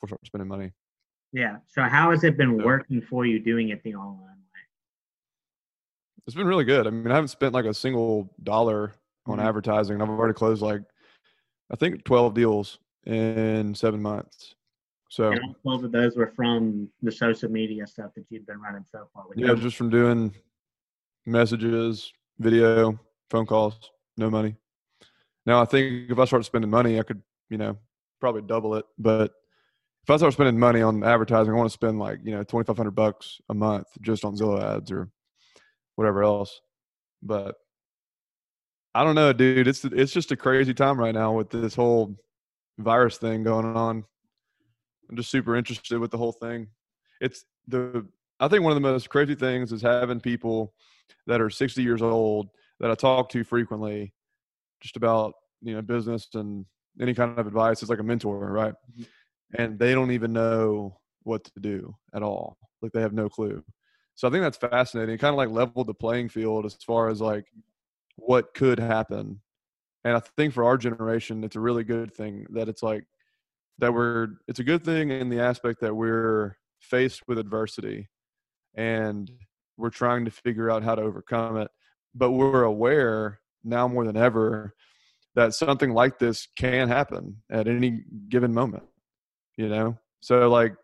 before 0.00 0.08
start 0.08 0.26
spending 0.26 0.48
money. 0.48 0.72
Yeah. 1.32 1.56
So 1.66 1.82
how 1.82 2.10
has 2.10 2.24
it 2.24 2.36
been 2.36 2.58
Yeah. 2.58 2.64
working 2.64 3.00
for 3.02 3.24
you 3.24 3.38
doing 3.40 3.70
it 3.70 3.82
the 3.82 3.94
online 3.94 4.20
way? 4.38 4.60
It's 6.26 6.36
been 6.36 6.46
really 6.46 6.64
good. 6.64 6.86
I 6.86 6.90
mean, 6.90 7.10
I 7.10 7.14
haven't 7.14 7.28
spent 7.28 7.54
like 7.54 7.64
a 7.64 7.74
single 7.74 8.32
dollar 8.42 8.92
on 9.26 9.38
Mhm. 9.38 9.44
advertising. 9.44 10.00
I've 10.02 10.08
already 10.08 10.34
closed 10.34 10.62
like 10.62 10.82
I 11.70 11.76
think 11.76 12.04
12 12.04 12.34
deals 12.34 12.78
in 13.06 13.74
seven 13.74 14.02
months. 14.02 14.54
So 15.08 15.30
And 15.32 15.40
all 15.44 15.54
twelve 15.62 15.84
of 15.84 15.92
those 15.92 16.16
were 16.16 16.28
from 16.28 16.90
the 17.02 17.12
social 17.12 17.50
media 17.50 17.86
stuff 17.86 18.12
that 18.14 18.24
you've 18.30 18.46
been 18.46 18.60
running 18.60 18.84
so 18.90 19.08
far. 19.12 19.24
Yeah, 19.36 19.48
them. 19.48 19.60
just 19.60 19.76
from 19.76 19.90
doing 19.90 20.34
messages, 21.26 22.12
video, 22.38 22.98
phone 23.30 23.46
calls, 23.46 23.90
no 24.16 24.30
money. 24.30 24.56
Now 25.46 25.60
I 25.60 25.64
think 25.64 26.10
if 26.10 26.18
I 26.18 26.24
start 26.24 26.44
spending 26.44 26.70
money, 26.70 26.98
I 26.98 27.02
could, 27.02 27.22
you 27.50 27.58
know, 27.58 27.78
probably 28.20 28.42
double 28.42 28.74
it. 28.76 28.84
But 28.98 29.32
if 30.02 30.10
I 30.10 30.16
start 30.16 30.32
spending 30.32 30.58
money 30.58 30.82
on 30.82 31.02
advertising, 31.04 31.52
I 31.52 31.56
want 31.56 31.68
to 31.68 31.72
spend 31.74 31.98
like, 31.98 32.20
you 32.24 32.32
know, 32.32 32.42
twenty 32.44 32.64
five 32.64 32.76
hundred 32.76 32.92
bucks 32.92 33.40
a 33.48 33.54
month 33.54 33.86
just 34.00 34.24
on 34.24 34.34
Zillow 34.36 34.62
ads 34.62 34.90
or 34.90 35.10
whatever 35.96 36.22
else. 36.22 36.60
But 37.22 37.56
I 38.94 39.04
don't 39.04 39.14
know, 39.14 39.32
dude. 39.32 39.68
It's 39.68 39.84
it's 39.84 40.12
just 40.12 40.32
a 40.32 40.36
crazy 40.36 40.74
time 40.74 40.98
right 40.98 41.14
now 41.14 41.32
with 41.32 41.50
this 41.50 41.74
whole 41.74 42.14
virus 42.78 43.18
thing 43.18 43.42
going 43.42 43.66
on. 43.66 44.04
I'm 45.10 45.16
just 45.16 45.30
super 45.30 45.56
interested 45.56 45.98
with 45.98 46.10
the 46.10 46.18
whole 46.18 46.32
thing. 46.32 46.68
It's 47.20 47.44
the 47.68 48.06
I 48.40 48.48
think 48.48 48.62
one 48.62 48.72
of 48.72 48.76
the 48.76 48.80
most 48.88 49.08
crazy 49.08 49.34
things 49.34 49.72
is 49.72 49.82
having 49.82 50.20
people 50.20 50.74
that 51.26 51.40
are 51.40 51.50
60 51.50 51.82
years 51.82 52.02
old 52.02 52.48
that 52.80 52.90
I 52.90 52.94
talk 52.94 53.28
to 53.30 53.44
frequently 53.44 54.12
just 54.82 54.96
about, 54.96 55.34
you 55.62 55.74
know, 55.74 55.82
business 55.82 56.28
and 56.34 56.66
any 57.00 57.14
kind 57.14 57.38
of 57.38 57.46
advice. 57.46 57.82
It's 57.82 57.90
like 57.90 58.00
a 58.00 58.04
mentor, 58.04 58.38
right? 58.52 58.74
Mhm. 58.98 59.06
And 59.58 59.78
they 59.78 59.94
don't 59.94 60.10
even 60.12 60.32
know 60.32 60.98
what 61.24 61.44
to 61.44 61.60
do 61.60 61.94
at 62.14 62.22
all. 62.22 62.58
Like 62.82 62.92
they 62.92 63.00
have 63.02 63.12
no 63.12 63.28
clue. 63.28 63.64
So 64.16 64.28
I 64.28 64.30
think 64.30 64.42
that's 64.42 64.58
fascinating. 64.58 65.14
It 65.14 65.18
kind 65.18 65.34
of 65.34 65.38
like 65.38 65.50
leveled 65.50 65.86
the 65.86 65.94
playing 65.94 66.28
field 66.30 66.66
as 66.66 66.74
far 66.74 67.08
as 67.10 67.20
like 67.20 67.46
what 68.16 68.54
could 68.54 68.78
happen. 68.78 69.40
And 70.04 70.16
I 70.16 70.20
think 70.20 70.52
for 70.52 70.64
our 70.64 70.76
generation, 70.76 71.44
it's 71.44 71.56
a 71.56 71.60
really 71.60 71.84
good 71.84 72.14
thing 72.14 72.46
that 72.50 72.68
it's 72.68 72.82
like 72.82 73.04
that 73.78 73.92
we're 73.92 74.28
it's 74.48 74.60
a 74.60 74.64
good 74.64 74.84
thing 74.84 75.10
in 75.10 75.28
the 75.28 75.40
aspect 75.40 75.80
that 75.80 75.94
we're 75.94 76.56
faced 76.80 77.22
with 77.26 77.38
adversity 77.38 78.08
and 78.74 79.30
we're 79.76 79.90
trying 79.90 80.24
to 80.24 80.30
figure 80.30 80.70
out 80.70 80.82
how 80.82 80.94
to 80.94 81.02
overcome 81.02 81.56
it 81.56 81.70
but 82.14 82.32
we're 82.32 82.62
aware 82.62 83.40
now 83.64 83.86
more 83.88 84.04
than 84.04 84.16
ever 84.16 84.74
that 85.34 85.54
something 85.54 85.92
like 85.92 86.18
this 86.18 86.48
can 86.56 86.88
happen 86.88 87.36
at 87.50 87.68
any 87.68 88.04
given 88.28 88.52
moment 88.52 88.84
you 89.56 89.68
know 89.68 89.96
so 90.20 90.48
like 90.48 90.74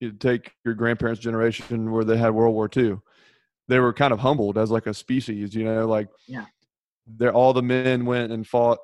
you 0.00 0.12
take 0.12 0.52
your 0.64 0.74
grandparents 0.74 1.20
generation 1.20 1.90
where 1.90 2.04
they 2.04 2.16
had 2.16 2.30
world 2.30 2.54
war 2.54 2.68
ii 2.76 2.96
they 3.68 3.78
were 3.78 3.92
kind 3.92 4.12
of 4.12 4.20
humbled 4.20 4.58
as 4.58 4.70
like 4.70 4.86
a 4.86 4.94
species 4.94 5.54
you 5.54 5.64
know 5.64 5.86
like 5.86 6.08
Yeah. 6.26 6.46
They're 7.06 7.32
all 7.32 7.52
the 7.52 7.62
men 7.62 8.04
went 8.04 8.32
and 8.32 8.46
fought 8.46 8.78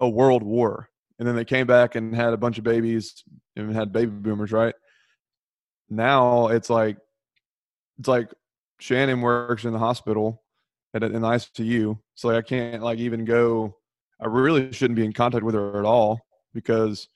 a 0.00 0.08
world 0.08 0.42
war 0.42 0.88
and 1.18 1.28
then 1.28 1.36
they 1.36 1.44
came 1.44 1.66
back 1.66 1.94
and 1.94 2.14
had 2.14 2.32
a 2.32 2.38
bunch 2.38 2.58
of 2.58 2.64
babies 2.64 3.24
and 3.56 3.74
had 3.74 3.92
baby 3.92 4.10
boomers 4.10 4.52
right 4.52 4.74
now 5.90 6.48
it's 6.48 6.70
like 6.70 6.96
it's 7.98 8.08
like 8.08 8.32
Shannon 8.82 9.20
works 9.20 9.64
in 9.64 9.72
the 9.72 9.78
hospital 9.78 10.42
at 10.92 11.02
the 11.02 11.08
ICU, 11.08 11.98
so 12.14 12.28
like 12.28 12.36
I 12.36 12.42
can't 12.42 12.82
like 12.82 12.98
even 12.98 13.24
go. 13.24 13.76
I 14.20 14.26
really 14.26 14.72
shouldn't 14.72 14.96
be 14.96 15.04
in 15.04 15.12
contact 15.12 15.44
with 15.44 15.54
her 15.54 15.78
at 15.78 15.84
all 15.84 16.20
because 16.52 17.08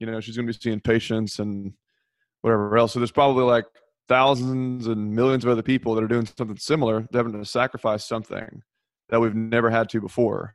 you 0.00 0.06
know 0.06 0.20
she's 0.20 0.36
going 0.36 0.48
to 0.48 0.52
be 0.52 0.58
seeing 0.60 0.80
patients 0.80 1.38
and 1.38 1.72
whatever 2.42 2.76
else. 2.76 2.92
So 2.92 2.98
there's 2.98 3.12
probably 3.12 3.44
like 3.44 3.66
thousands 4.08 4.88
and 4.88 5.12
millions 5.12 5.44
of 5.44 5.50
other 5.50 5.62
people 5.62 5.94
that 5.94 6.02
are 6.02 6.08
doing 6.08 6.26
something 6.26 6.56
similar, 6.56 7.06
they're 7.10 7.22
having 7.22 7.38
to 7.38 7.44
sacrifice 7.44 8.04
something 8.04 8.62
that 9.08 9.20
we've 9.20 9.34
never 9.34 9.70
had 9.70 9.88
to 9.90 10.00
before. 10.00 10.54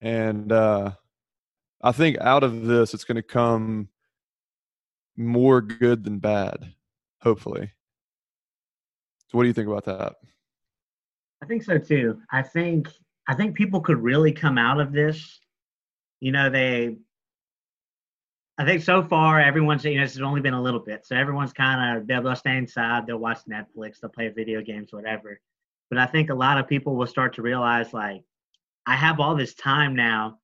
And 0.00 0.50
uh, 0.50 0.92
I 1.82 1.92
think 1.92 2.18
out 2.20 2.42
of 2.42 2.64
this, 2.64 2.94
it's 2.94 3.04
going 3.04 3.16
to 3.16 3.22
come 3.22 3.88
more 5.16 5.60
good 5.60 6.04
than 6.04 6.18
bad, 6.18 6.72
hopefully. 7.20 7.72
So, 9.28 9.38
what 9.38 9.44
do 9.44 9.48
you 9.48 9.54
think 9.54 9.68
about 9.68 9.84
that? 9.84 10.14
I 11.42 11.46
think 11.46 11.62
so 11.62 11.78
too. 11.78 12.20
I 12.30 12.42
think 12.42 12.88
I 13.28 13.34
think 13.34 13.56
people 13.56 13.80
could 13.80 13.98
really 13.98 14.32
come 14.32 14.58
out 14.58 14.80
of 14.80 14.92
this. 14.92 15.40
You 16.20 16.32
know, 16.32 16.50
they 16.50 16.96
I 18.58 18.64
think 18.64 18.82
so 18.82 19.02
far 19.02 19.40
everyone's 19.40 19.84
you 19.84 19.96
know 19.96 20.04
it's 20.04 20.20
only 20.20 20.40
been 20.40 20.54
a 20.54 20.62
little 20.62 20.80
bit, 20.80 21.06
so 21.06 21.16
everyone's 21.16 21.52
kind 21.52 21.98
of 21.98 22.06
they'll 22.06 22.36
stay 22.36 22.56
inside, 22.56 23.06
they'll 23.06 23.18
watch 23.18 23.40
Netflix, 23.50 24.00
they'll 24.00 24.10
play 24.10 24.28
video 24.28 24.62
games, 24.62 24.92
whatever. 24.92 25.40
But 25.92 25.98
I 25.98 26.06
think 26.06 26.30
a 26.30 26.34
lot 26.34 26.56
of 26.56 26.66
people 26.66 26.96
will 26.96 27.06
start 27.06 27.34
to 27.34 27.42
realize 27.42 27.92
like 27.92 28.22
I 28.86 28.96
have 28.96 29.20
all 29.20 29.36
this 29.36 29.52
time 29.52 29.94
now. 29.94 30.38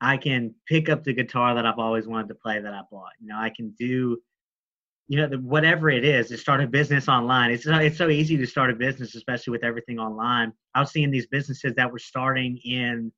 I 0.00 0.16
can 0.16 0.54
pick 0.66 0.88
up 0.88 1.04
the 1.04 1.12
guitar 1.12 1.54
that 1.54 1.66
I've 1.66 1.78
always 1.78 2.06
wanted 2.06 2.28
to 2.28 2.34
play 2.34 2.60
that 2.60 2.72
I 2.72 2.80
bought. 2.90 3.12
You 3.20 3.26
know, 3.28 3.36
I 3.36 3.50
can 3.54 3.74
do, 3.78 4.16
you 5.08 5.18
know, 5.18 5.28
the, 5.28 5.36
whatever 5.36 5.90
it 5.90 6.02
is 6.02 6.28
to 6.28 6.38
start 6.38 6.62
a 6.62 6.66
business 6.66 7.08
online. 7.08 7.50
It's 7.50 7.64
so, 7.64 7.74
it's 7.76 7.98
so 7.98 8.08
easy 8.08 8.38
to 8.38 8.46
start 8.46 8.70
a 8.70 8.74
business, 8.74 9.14
especially 9.14 9.50
with 9.50 9.64
everything 9.64 9.98
online. 9.98 10.54
I 10.74 10.80
was 10.80 10.92
seeing 10.92 11.10
these 11.10 11.26
businesses 11.26 11.74
that 11.76 11.92
were 11.92 11.98
starting 11.98 12.56
in 12.64 13.12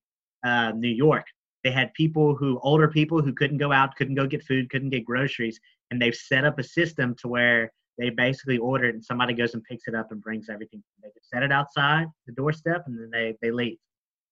uh, 0.44 0.72
New 0.72 0.88
York 0.88 1.26
they 1.64 1.70
had 1.70 1.92
people 1.94 2.34
who, 2.34 2.60
older 2.62 2.88
people 2.88 3.20
who 3.20 3.32
couldn't 3.32 3.58
go 3.58 3.72
out, 3.72 3.96
couldn't 3.96 4.14
go 4.14 4.26
get 4.26 4.44
food, 4.44 4.70
couldn't 4.70 4.90
get 4.90 5.04
groceries, 5.04 5.58
and 5.90 6.00
they've 6.00 6.14
set 6.14 6.44
up 6.44 6.58
a 6.58 6.62
system 6.62 7.14
to 7.16 7.28
where 7.28 7.72
they 7.98 8.10
basically 8.10 8.58
order 8.58 8.84
it 8.86 8.94
and 8.94 9.04
somebody 9.04 9.34
goes 9.34 9.54
and 9.54 9.64
picks 9.64 9.88
it 9.88 9.94
up 9.94 10.12
and 10.12 10.22
brings 10.22 10.48
everything. 10.48 10.82
They 11.02 11.08
just 11.14 11.28
set 11.30 11.42
it 11.42 11.52
outside 11.52 12.06
the 12.26 12.32
doorstep 12.32 12.84
and 12.86 12.98
then 12.98 13.10
they, 13.10 13.36
they 13.42 13.50
leave. 13.50 13.78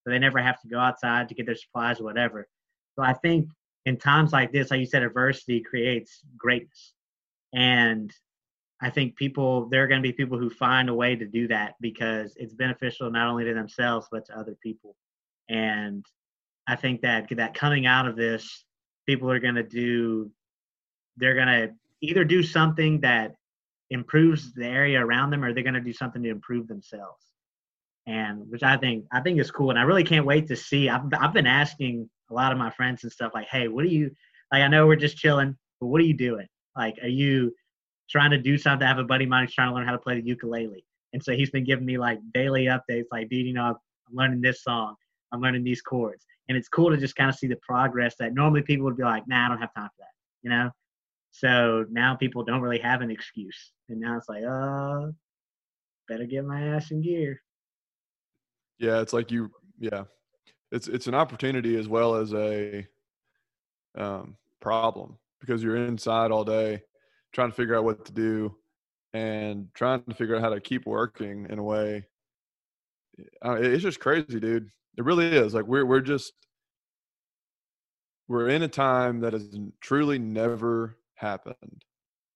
So 0.04 0.10
they 0.10 0.18
never 0.18 0.38
have 0.40 0.60
to 0.60 0.68
go 0.68 0.78
outside 0.78 1.28
to 1.28 1.34
get 1.34 1.46
their 1.46 1.56
supplies 1.56 2.00
or 2.00 2.04
whatever. 2.04 2.46
So 2.94 3.04
I 3.04 3.12
think 3.12 3.50
in 3.84 3.96
times 3.96 4.32
like 4.32 4.52
this, 4.52 4.70
like 4.70 4.80
you 4.80 4.86
said, 4.86 5.02
adversity 5.02 5.60
creates 5.60 6.20
greatness. 6.38 6.94
And 7.52 8.12
I 8.80 8.90
think 8.90 9.16
people, 9.16 9.68
there 9.68 9.82
are 9.82 9.88
going 9.88 10.02
to 10.02 10.08
be 10.08 10.12
people 10.12 10.38
who 10.38 10.50
find 10.50 10.88
a 10.88 10.94
way 10.94 11.16
to 11.16 11.26
do 11.26 11.48
that 11.48 11.74
because 11.80 12.34
it's 12.36 12.54
beneficial 12.54 13.10
not 13.10 13.28
only 13.28 13.44
to 13.44 13.54
themselves, 13.54 14.06
but 14.12 14.26
to 14.26 14.38
other 14.38 14.56
people. 14.62 14.94
And 15.48 16.04
I 16.68 16.76
think 16.76 17.00
that 17.02 17.28
that 17.36 17.54
coming 17.54 17.86
out 17.86 18.06
of 18.06 18.16
this, 18.16 18.64
people 19.06 19.30
are 19.30 19.40
going 19.40 19.54
to 19.54 19.62
do, 19.62 20.30
they're 21.16 21.34
going 21.34 21.46
to 21.46 21.74
either 22.02 22.24
do 22.24 22.42
something 22.42 23.00
that 23.00 23.34
improves 23.90 24.52
the 24.54 24.66
area 24.66 25.04
around 25.04 25.30
them, 25.30 25.44
or 25.44 25.52
they're 25.52 25.62
going 25.62 25.74
to 25.74 25.80
do 25.80 25.92
something 25.92 26.22
to 26.22 26.30
improve 26.30 26.66
themselves. 26.68 27.24
And 28.06 28.48
which 28.50 28.62
I 28.62 28.76
think 28.76 29.04
I 29.12 29.20
think 29.20 29.40
is 29.40 29.50
cool, 29.50 29.70
and 29.70 29.78
I 29.78 29.82
really 29.82 30.04
can't 30.04 30.26
wait 30.26 30.46
to 30.48 30.56
see. 30.56 30.88
I've 30.88 31.02
I've 31.18 31.32
been 31.32 31.46
asking 31.46 32.08
a 32.30 32.34
lot 32.34 32.52
of 32.52 32.58
my 32.58 32.70
friends 32.70 33.02
and 33.02 33.12
stuff 33.12 33.32
like, 33.34 33.48
hey, 33.48 33.68
what 33.68 33.84
are 33.84 33.88
you 33.88 34.10
like? 34.52 34.62
I 34.62 34.68
know 34.68 34.86
we're 34.86 34.96
just 34.96 35.16
chilling, 35.16 35.56
but 35.80 35.88
what 35.88 36.00
are 36.00 36.04
you 36.04 36.14
doing? 36.14 36.46
Like, 36.76 36.96
are 37.02 37.08
you 37.08 37.52
trying 38.08 38.30
to 38.30 38.38
do 38.38 38.58
something? 38.58 38.84
I 38.84 38.88
have 38.88 38.98
a 38.98 39.04
buddy 39.04 39.24
of 39.24 39.30
mine 39.30 39.44
who's 39.44 39.54
trying 39.54 39.70
to 39.70 39.74
learn 39.74 39.86
how 39.86 39.92
to 39.92 39.98
play 39.98 40.20
the 40.20 40.26
ukulele, 40.26 40.84
and 41.14 41.22
so 41.22 41.32
he's 41.32 41.50
been 41.50 41.64
giving 41.64 41.84
me 41.84 41.98
like 41.98 42.20
daily 42.32 42.66
updates, 42.66 43.06
like, 43.10 43.28
dude, 43.28 43.44
you 43.46 43.54
know, 43.54 43.64
I'm 43.64 43.76
learning 44.12 44.40
this 44.40 44.62
song, 44.62 44.94
I'm 45.32 45.40
learning 45.40 45.64
these 45.64 45.82
chords, 45.82 46.24
and 46.48 46.56
it's 46.56 46.68
cool 46.68 46.90
to 46.90 46.96
just 46.96 47.16
kind 47.16 47.28
of 47.28 47.34
see 47.34 47.48
the 47.48 47.56
progress 47.56 48.14
that 48.20 48.34
normally 48.34 48.62
people 48.62 48.84
would 48.84 48.96
be 48.96 49.02
like, 49.02 49.26
nah, 49.26 49.46
I 49.46 49.48
don't 49.48 49.58
have 49.58 49.74
time 49.74 49.88
for 49.96 50.02
that, 50.02 50.14
you 50.42 50.50
know. 50.50 50.70
So 51.38 51.84
now 51.90 52.14
people 52.14 52.44
don't 52.44 52.62
really 52.62 52.78
have 52.78 53.02
an 53.02 53.10
excuse, 53.10 53.72
and 53.90 54.00
now 54.00 54.16
it's 54.16 54.26
like, 54.26 54.42
uh, 54.42 55.08
better 56.08 56.24
get 56.24 56.46
my 56.46 56.68
ass 56.68 56.90
in 56.92 57.02
gear. 57.02 57.42
Yeah, 58.78 59.02
it's 59.02 59.12
like 59.12 59.30
you, 59.30 59.50
yeah, 59.78 60.04
it's 60.72 60.88
it's 60.88 61.08
an 61.08 61.14
opportunity 61.14 61.78
as 61.78 61.88
well 61.88 62.14
as 62.14 62.32
a 62.32 62.86
um, 63.98 64.38
problem 64.60 65.18
because 65.40 65.62
you're 65.62 65.76
inside 65.76 66.30
all 66.30 66.44
day 66.44 66.80
trying 67.34 67.50
to 67.50 67.54
figure 67.54 67.76
out 67.76 67.84
what 67.84 68.06
to 68.06 68.12
do 68.12 68.56
and 69.12 69.68
trying 69.74 70.02
to 70.04 70.14
figure 70.14 70.36
out 70.36 70.42
how 70.42 70.48
to 70.48 70.60
keep 70.60 70.86
working 70.86 71.46
in 71.50 71.58
a 71.58 71.62
way. 71.62 72.06
Uh, 73.44 73.58
it's 73.60 73.82
just 73.82 74.00
crazy, 74.00 74.40
dude. 74.40 74.70
It 74.96 75.04
really 75.04 75.26
is. 75.26 75.52
Like 75.52 75.66
we're 75.66 75.84
we're 75.84 76.00
just 76.00 76.32
we're 78.26 78.48
in 78.48 78.62
a 78.62 78.68
time 78.68 79.20
that 79.20 79.34
has 79.34 79.54
truly 79.82 80.18
never 80.18 80.96
happened. 81.16 81.84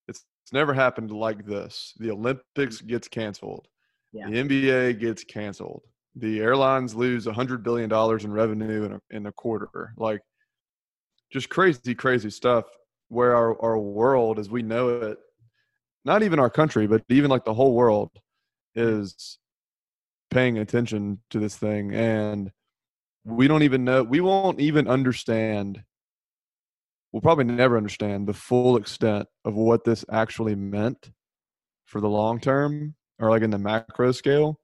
It's 0.07 0.25
it's 0.43 0.53
never 0.53 0.73
happened 0.73 1.11
like 1.11 1.45
this. 1.45 1.93
The 1.99 2.11
Olympics 2.11 2.77
mm-hmm. 2.77 2.87
gets 2.87 3.07
canceled. 3.07 3.67
Yeah. 4.11 4.29
The 4.29 4.43
NBA 4.43 4.99
gets 4.99 5.23
canceled. 5.23 5.83
The 6.15 6.39
airlines 6.39 6.93
lose 6.93 7.27
a 7.27 7.33
hundred 7.33 7.63
billion 7.63 7.89
dollars 7.89 8.25
in 8.25 8.33
revenue 8.33 8.83
in 8.83 8.93
a, 8.93 9.01
in 9.11 9.25
a 9.27 9.31
quarter. 9.31 9.93
Like 9.97 10.21
just 11.31 11.49
crazy, 11.49 11.95
crazy 11.95 12.29
stuff. 12.29 12.65
Where 13.07 13.35
our, 13.35 13.61
our 13.61 13.77
world, 13.77 14.39
as 14.39 14.49
we 14.49 14.61
know 14.61 14.89
it, 14.89 15.17
not 16.05 16.23
even 16.23 16.39
our 16.39 16.49
country, 16.49 16.87
but 16.87 17.03
even 17.09 17.29
like 17.29 17.43
the 17.43 17.53
whole 17.53 17.73
world, 17.73 18.09
mm-hmm. 18.77 18.99
is 19.03 19.37
paying 20.31 20.57
attention 20.57 21.19
to 21.29 21.39
this 21.39 21.57
thing 21.57 21.93
and 21.93 22.51
we 23.25 23.47
don't 23.47 23.63
even 23.63 23.83
know 23.83 24.01
we 24.01 24.21
won't 24.21 24.59
even 24.59 24.87
understand 24.87 25.83
we'll 27.11 27.21
probably 27.21 27.43
never 27.43 27.77
understand 27.77 28.27
the 28.27 28.33
full 28.33 28.77
extent 28.77 29.27
of 29.45 29.53
what 29.55 29.83
this 29.83 30.05
actually 30.11 30.55
meant 30.55 31.11
for 31.85 31.99
the 31.99 32.09
long 32.09 32.39
term 32.39 32.95
or 33.19 33.29
like 33.29 33.41
in 33.41 33.49
the 33.49 33.57
macro 33.57 34.11
scale. 34.11 34.59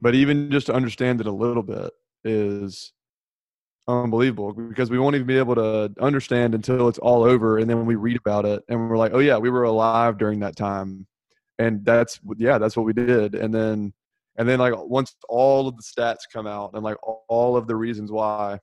But 0.00 0.14
even 0.14 0.50
just 0.50 0.66
to 0.66 0.74
understand 0.74 1.20
it 1.20 1.26
a 1.26 1.32
little 1.32 1.62
bit 1.62 1.90
is 2.24 2.92
unbelievable 3.86 4.52
because 4.52 4.90
we 4.90 4.98
won't 4.98 5.14
even 5.14 5.26
be 5.26 5.38
able 5.38 5.54
to 5.54 5.92
understand 6.00 6.54
until 6.54 6.88
it's 6.88 6.98
all 6.98 7.22
over 7.22 7.58
and 7.58 7.68
then 7.68 7.84
we 7.84 7.96
read 7.96 8.16
about 8.16 8.46
it 8.46 8.62
and 8.70 8.88
we're 8.88 8.96
like 8.96 9.12
oh 9.12 9.18
yeah 9.18 9.36
we 9.36 9.50
were 9.50 9.64
alive 9.64 10.18
during 10.18 10.40
that 10.40 10.56
time. 10.56 11.06
And 11.58 11.84
that's 11.84 12.20
yeah 12.36 12.58
that's 12.58 12.76
what 12.76 12.86
we 12.86 12.92
did. 12.92 13.34
And 13.34 13.54
then 13.54 13.92
and 14.36 14.48
then 14.48 14.58
like 14.58 14.74
once 14.76 15.14
all 15.28 15.68
of 15.68 15.76
the 15.76 15.82
stats 15.82 16.22
come 16.30 16.46
out 16.46 16.72
and 16.74 16.82
like 16.82 16.96
all 17.28 17.56
of 17.56 17.66
the 17.66 17.76
reasons 17.76 18.10
why 18.10 18.58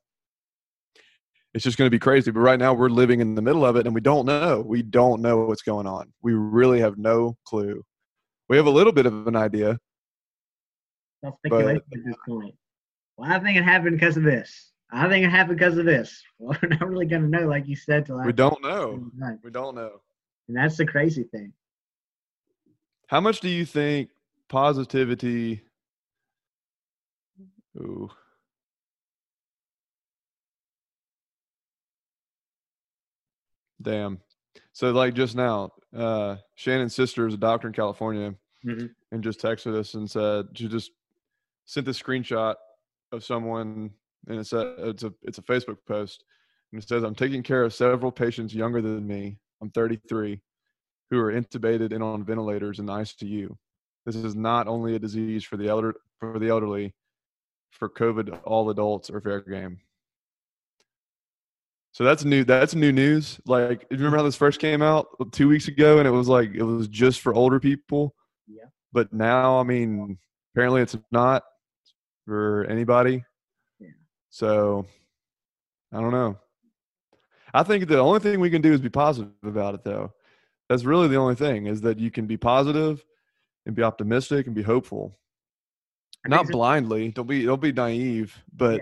it's 1.53 1.63
just 1.63 1.77
going 1.77 1.87
to 1.87 1.91
be 1.91 1.99
crazy 1.99 2.31
but 2.31 2.39
right 2.39 2.59
now 2.59 2.73
we're 2.73 2.89
living 2.89 3.19
in 3.19 3.35
the 3.35 3.41
middle 3.41 3.65
of 3.65 3.75
it 3.75 3.85
and 3.85 3.93
we 3.93 4.01
don't 4.01 4.25
know 4.25 4.61
we 4.61 4.81
don't 4.81 5.21
know 5.21 5.45
what's 5.45 5.61
going 5.61 5.87
on. 5.87 6.11
We 6.21 6.33
really 6.33 6.79
have 6.79 6.97
no 6.97 7.37
clue. 7.45 7.83
We 8.49 8.57
have 8.57 8.65
a 8.65 8.71
little 8.71 8.93
bit 8.93 9.05
of 9.05 9.27
an 9.27 9.35
idea. 9.35 9.77
That's 11.23 11.35
speculation 11.37 11.81
but, 11.89 11.99
at 11.99 12.05
this 12.05 12.15
point. 12.27 12.55
Well 13.17 13.31
i 13.31 13.39
think 13.39 13.57
it 13.57 13.63
happened 13.63 13.99
because 13.99 14.17
of 14.17 14.23
this. 14.23 14.71
I 14.93 15.07
think 15.07 15.25
it 15.25 15.29
happened 15.29 15.57
because 15.57 15.77
of 15.77 15.85
this. 15.85 16.21
Well, 16.39 16.57
we're 16.61 16.69
not 16.69 16.89
really 16.89 17.05
going 17.05 17.21
to 17.21 17.27
know 17.27 17.47
like 17.47 17.67
you 17.67 17.75
said 17.75 18.05
till 18.05 18.19
we 18.19 18.33
don't 18.33 18.61
know. 18.63 19.11
we 19.43 19.51
don't 19.51 19.75
know. 19.75 20.01
And 20.47 20.57
that's 20.57 20.77
the 20.77 20.85
crazy 20.85 21.23
thing. 21.23 21.53
How 23.07 23.21
much 23.21 23.41
do 23.41 23.49
you 23.49 23.63
think 23.63 24.09
positivity. 24.51 25.61
Ooh. 27.77 28.09
Damn. 33.81 34.19
So 34.73 34.91
like 34.91 35.13
just 35.13 35.35
now, 35.35 35.71
uh, 35.95 36.37
Shannon's 36.55 36.95
sister 36.95 37.27
is 37.27 37.33
a 37.33 37.37
doctor 37.37 37.67
in 37.67 37.73
California 37.73 38.33
mm-hmm. 38.65 38.87
and 39.11 39.23
just 39.23 39.41
texted 39.41 39.75
us 39.77 39.93
and 39.93 40.09
said 40.09 40.47
she 40.53 40.67
just 40.67 40.91
sent 41.65 41.87
a 41.87 41.91
screenshot 41.91 42.55
of 43.11 43.23
someone 43.23 43.91
and 44.27 44.39
it's 44.39 44.53
a 44.53 44.89
it's 44.89 45.03
a 45.03 45.13
it's 45.23 45.37
a 45.37 45.43
Facebook 45.43 45.77
post 45.87 46.23
and 46.71 46.81
it 46.81 46.87
says 46.87 47.03
I'm 47.03 47.15
taking 47.15 47.43
care 47.43 47.63
of 47.63 47.73
several 47.73 48.11
patients 48.11 48.53
younger 48.53 48.81
than 48.81 49.05
me. 49.05 49.37
I'm 49.61 49.69
33 49.69 50.41
who 51.09 51.19
are 51.19 51.33
intubated 51.33 51.93
and 51.93 52.01
on 52.01 52.23
ventilators 52.23 52.79
in 52.79 52.85
the 52.85 52.93
ICU. 52.93 53.55
This 54.05 54.15
is 54.15 54.35
not 54.35 54.67
only 54.67 54.95
a 54.95 54.99
disease 54.99 55.43
for 55.43 55.57
the 55.57 55.67
elder 55.67 55.95
for 56.19 56.39
the 56.39 56.49
elderly, 56.49 56.93
for 57.71 57.89
COVID, 57.89 58.41
all 58.45 58.69
adults 58.69 59.09
are 59.09 59.21
fair 59.21 59.41
game. 59.41 59.79
So 61.93 62.03
that's 62.03 62.23
new. 62.23 62.43
That's 62.43 62.73
new 62.73 62.91
news. 62.91 63.39
Like, 63.45 63.81
do 63.81 63.87
you 63.91 63.97
remember 63.97 64.17
how 64.17 64.23
this 64.23 64.35
first 64.35 64.59
came 64.59 64.81
out 64.81 65.07
two 65.31 65.49
weeks 65.49 65.67
ago, 65.67 65.99
and 65.99 66.07
it 66.07 66.11
was 66.11 66.29
like 66.29 66.51
it 66.53 66.63
was 66.63 66.87
just 66.87 67.19
for 67.19 67.33
older 67.33 67.59
people. 67.59 68.15
Yeah. 68.47 68.65
But 68.93 69.11
now, 69.11 69.59
I 69.59 69.63
mean, 69.63 70.17
apparently, 70.53 70.81
it's 70.81 70.95
not 71.11 71.43
for 72.25 72.65
anybody. 72.69 73.23
Yeah. 73.79 73.89
So, 74.29 74.85
I 75.91 75.99
don't 75.99 76.11
know. 76.11 76.37
I 77.53 77.63
think 77.63 77.87
the 77.87 77.99
only 77.99 78.19
thing 78.19 78.39
we 78.39 78.49
can 78.49 78.61
do 78.61 78.71
is 78.71 78.79
be 78.79 78.89
positive 78.89 79.31
about 79.43 79.75
it, 79.75 79.83
though. 79.83 80.13
That's 80.69 80.85
really 80.85 81.09
the 81.09 81.17
only 81.17 81.35
thing 81.35 81.65
is 81.65 81.81
that 81.81 81.99
you 81.99 82.09
can 82.09 82.25
be 82.25 82.37
positive 82.37 83.03
and 83.65 83.75
be 83.75 83.83
optimistic 83.83 84.45
and 84.45 84.55
be 84.55 84.61
hopeful. 84.61 85.17
Not 86.25 86.47
blindly. 86.47 87.09
Don't 87.09 87.27
be 87.27 87.43
don't 87.43 87.61
be 87.61 87.73
naive, 87.73 88.41
but 88.53 88.81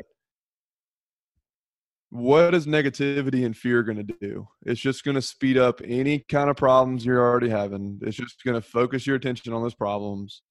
what 2.12 2.56
is 2.56 2.66
negativity 2.66 3.46
and 3.46 3.56
fear 3.56 3.84
going 3.84 3.98
to 3.98 4.16
do? 4.20 4.48
It's 4.66 4.82
just 4.82 5.04
going 5.04 5.16
to 5.16 5.22
speed 5.22 5.58
up 5.58 5.80
any 5.84 6.20
kind 6.28 6.50
of 6.50 6.56
problems 6.56 7.06
you're 7.06 7.22
already 7.22 7.50
having. 7.50 8.00
It's 8.02 8.18
just 8.18 8.44
going 8.44 8.60
to 8.60 8.68
focus 8.68 9.06
your 9.06 9.16
attention 9.16 9.54
on 9.54 9.62
those 9.62 9.76
problems. 9.76 10.42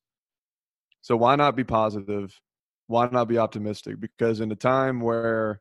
So 1.02 1.16
why 1.16 1.36
not 1.36 1.56
be 1.56 1.64
positive? 1.64 2.32
Why 2.86 3.08
not 3.10 3.28
be 3.28 3.38
optimistic? 3.38 4.00
Because 4.00 4.40
in 4.40 4.52
a 4.52 4.56
time 4.56 5.00
where 5.00 5.60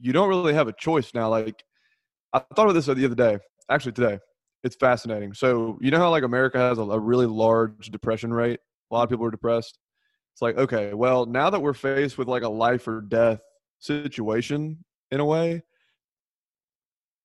you 0.00 0.12
don't 0.12 0.28
really 0.28 0.54
have 0.54 0.68
a 0.68 0.72
choice 0.72 1.14
now, 1.14 1.28
like 1.30 1.64
I 2.32 2.40
thought 2.54 2.68
of 2.68 2.74
this 2.74 2.86
the 2.86 3.04
other 3.04 3.14
day, 3.14 3.38
actually 3.70 3.92
today. 3.92 4.18
It's 4.64 4.76
fascinating. 4.76 5.34
So 5.34 5.78
you 5.80 5.90
know 5.90 5.98
how 5.98 6.10
like 6.10 6.24
America 6.24 6.58
has 6.58 6.78
a, 6.78 6.82
a 6.82 6.98
really 6.98 7.26
large 7.26 7.90
depression 7.90 8.32
rate. 8.32 8.60
A 8.90 8.94
lot 8.94 9.04
of 9.04 9.10
people 9.10 9.24
are 9.24 9.30
depressed. 9.30 9.78
It's 10.34 10.42
like 10.42 10.58
okay, 10.58 10.94
well 10.94 11.26
now 11.26 11.48
that 11.48 11.60
we're 11.60 11.74
faced 11.74 12.18
with 12.18 12.28
like 12.28 12.42
a 12.42 12.48
life 12.48 12.86
or 12.86 13.00
death 13.00 13.40
situation 13.78 14.84
in 15.10 15.20
a 15.20 15.24
way, 15.24 15.62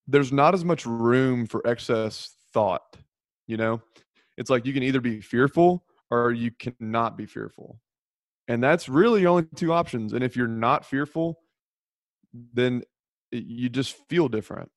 there's 0.08 0.32
not 0.32 0.54
as 0.54 0.66
much 0.66 0.86
room 0.86 1.46
for 1.46 1.66
excess 1.66 2.36
thought. 2.54 2.98
You 3.48 3.58
know, 3.58 3.82
it's 4.38 4.50
like 4.50 4.66
you 4.66 4.74
can 4.74 4.84
either 4.84 5.02
be 5.02 5.22
fearful 5.22 5.86
or 6.12 6.32
you 6.32 6.52
cannot 6.52 7.18
be 7.18 7.26
fearful. 7.26 7.80
And 8.48 8.64
that's 8.64 8.90
really 8.90 9.26
only 9.26 9.48
two 9.56 9.72
options. 9.72 10.14
And 10.14 10.24
if 10.24 10.36
you're 10.36 10.48
not 10.48 10.86
fearful, 10.86 11.40
then 12.54 12.84
you 13.32 13.70
just 13.70 13.96
feel 14.10 14.28
different. 14.28 14.70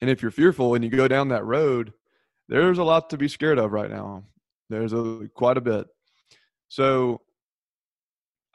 And 0.00 0.08
if 0.08 0.22
you're 0.22 0.30
fearful 0.30 0.74
and 0.74 0.84
you 0.84 0.90
go 0.90 1.08
down 1.08 1.28
that 1.28 1.44
road, 1.44 1.92
there's 2.48 2.78
a 2.78 2.84
lot 2.84 3.10
to 3.10 3.18
be 3.18 3.28
scared 3.28 3.58
of 3.58 3.72
right 3.72 3.90
now. 3.90 4.24
There's 4.70 4.92
a 4.92 5.28
quite 5.34 5.56
a 5.56 5.60
bit. 5.60 5.86
So 6.68 7.20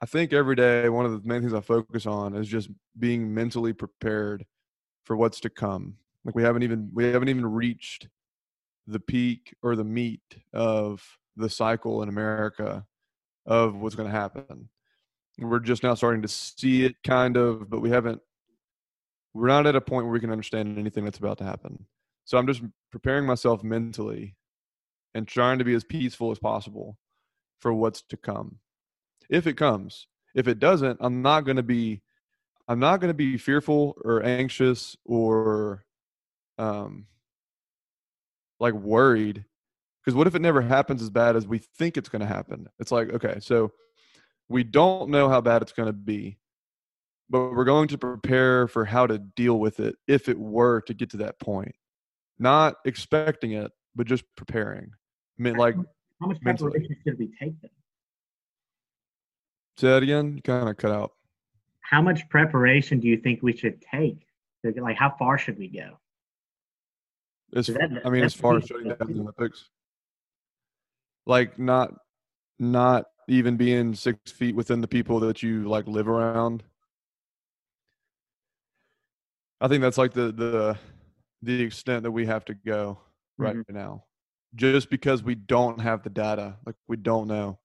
I 0.01 0.05
think 0.05 0.33
every 0.33 0.55
day 0.55 0.89
one 0.89 1.05
of 1.05 1.11
the 1.11 1.27
main 1.27 1.41
things 1.41 1.53
I 1.53 1.61
focus 1.61 2.05
on 2.05 2.35
is 2.35 2.47
just 2.47 2.69
being 2.99 3.33
mentally 3.33 3.73
prepared 3.73 4.45
for 5.05 5.15
what's 5.15 5.39
to 5.41 5.49
come. 5.49 5.95
Like 6.25 6.35
we 6.35 6.43
haven't 6.43 6.63
even 6.63 6.89
we 6.93 7.05
haven't 7.05 7.29
even 7.29 7.45
reached 7.45 8.09
the 8.87 8.99
peak 8.99 9.55
or 9.63 9.75
the 9.75 9.83
meat 9.83 10.21
of 10.53 11.03
the 11.37 11.49
cycle 11.49 12.03
in 12.03 12.09
America 12.09 12.85
of 13.45 13.75
what's 13.75 13.95
going 13.95 14.09
to 14.09 14.15
happen. 14.15 14.69
We're 15.37 15.59
just 15.59 15.83
now 15.83 15.93
starting 15.95 16.21
to 16.23 16.27
see 16.27 16.85
it 16.85 16.95
kind 17.03 17.37
of, 17.37 17.69
but 17.69 17.81
we 17.81 17.89
haven't 17.89 18.21
we're 19.33 19.47
not 19.47 19.67
at 19.67 19.75
a 19.75 19.81
point 19.81 20.05
where 20.05 20.13
we 20.13 20.19
can 20.19 20.31
understand 20.31 20.77
anything 20.77 21.05
that's 21.05 21.19
about 21.19 21.37
to 21.39 21.43
happen. 21.43 21.85
So 22.25 22.37
I'm 22.37 22.47
just 22.47 22.63
preparing 22.91 23.25
myself 23.25 23.63
mentally 23.63 24.35
and 25.13 25.27
trying 25.27 25.59
to 25.59 25.65
be 25.65 25.73
as 25.73 25.83
peaceful 25.83 26.31
as 26.31 26.39
possible 26.39 26.97
for 27.59 27.73
what's 27.73 28.01
to 28.01 28.17
come 28.17 28.59
if 29.29 29.47
it 29.47 29.53
comes. 29.55 30.07
If 30.33 30.47
it 30.47 30.59
doesn't, 30.59 30.97
I'm 30.99 31.21
not 31.21 31.41
going 31.41 31.57
to 31.57 31.63
be 31.63 32.01
I'm 32.67 32.79
not 32.79 32.99
going 32.99 33.09
to 33.09 33.15
be 33.15 33.37
fearful 33.37 33.95
or 34.03 34.23
anxious 34.23 34.95
or 35.05 35.85
um 36.57 37.05
like 38.59 38.73
worried 38.73 39.45
because 40.05 40.15
what 40.15 40.27
if 40.27 40.35
it 40.35 40.41
never 40.41 40.61
happens 40.61 41.01
as 41.01 41.09
bad 41.09 41.35
as 41.35 41.47
we 41.47 41.57
think 41.57 41.97
it's 41.97 42.09
going 42.09 42.21
to 42.21 42.27
happen? 42.27 42.67
It's 42.79 42.91
like, 42.91 43.11
okay, 43.11 43.37
so 43.39 43.71
we 44.47 44.63
don't 44.63 45.09
know 45.09 45.29
how 45.29 45.41
bad 45.41 45.63
it's 45.63 45.71
going 45.71 45.87
to 45.87 45.93
be, 45.93 46.37
but 47.27 47.51
we're 47.51 47.65
going 47.65 47.87
to 47.87 47.97
prepare 47.97 48.67
for 48.67 48.85
how 48.85 49.07
to 49.07 49.17
deal 49.17 49.59
with 49.59 49.79
it 49.79 49.95
if 50.07 50.29
it 50.29 50.37
were 50.37 50.81
to 50.81 50.93
get 50.93 51.09
to 51.11 51.17
that 51.17 51.39
point. 51.39 51.73
Not 52.37 52.75
expecting 52.85 53.53
it, 53.53 53.71
but 53.95 54.05
just 54.05 54.25
preparing. 54.37 54.91
I 55.39 55.41
mean, 55.41 55.55
like, 55.55 55.75
how 56.21 56.27
much 56.27 56.39
preparation 56.39 56.95
should 57.03 57.17
we 57.17 57.31
take 57.39 57.59
then? 57.61 57.71
Say 59.77 59.89
that 59.89 60.03
again. 60.03 60.35
You 60.35 60.41
kind 60.41 60.69
of 60.69 60.77
cut 60.77 60.91
out. 60.91 61.11
How 61.81 62.01
much 62.01 62.27
preparation 62.29 62.99
do 62.99 63.07
you 63.07 63.17
think 63.17 63.43
we 63.43 63.55
should 63.55 63.81
take? 63.81 64.25
Like, 64.63 64.97
how 64.97 65.13
far 65.19 65.37
should 65.37 65.59
we 65.59 65.67
go? 65.67 65.99
As, 67.55 67.67
that, 67.67 68.01
I 68.03 68.09
mean, 68.09 68.23
as 68.23 68.33
far 68.33 68.57
as 68.57 68.65
shutting 68.65 68.87
down 68.87 68.97
the 68.99 69.19
Olympics, 69.19 69.69
like 71.25 71.59
not, 71.59 71.93
not 72.57 73.05
even 73.27 73.57
being 73.57 73.93
six 73.93 74.31
feet 74.31 74.55
within 74.55 74.81
the 74.81 74.87
people 74.87 75.19
that 75.21 75.43
you 75.43 75.67
like 75.67 75.87
live 75.87 76.07
around. 76.07 76.63
I 79.61 79.67
think 79.67 79.81
that's 79.81 79.97
like 79.97 80.13
the 80.13 80.31
the 80.31 80.77
the 81.41 81.61
extent 81.61 82.03
that 82.03 82.11
we 82.11 82.25
have 82.25 82.45
to 82.45 82.53
go 82.53 82.99
right 83.37 83.55
mm-hmm. 83.55 83.75
now, 83.75 84.03
just 84.55 84.89
because 84.89 85.23
we 85.23 85.35
don't 85.35 85.79
have 85.79 86.03
the 86.03 86.09
data, 86.09 86.55
like 86.65 86.75
we 86.87 86.97
don't 86.97 87.27
know. 87.27 87.59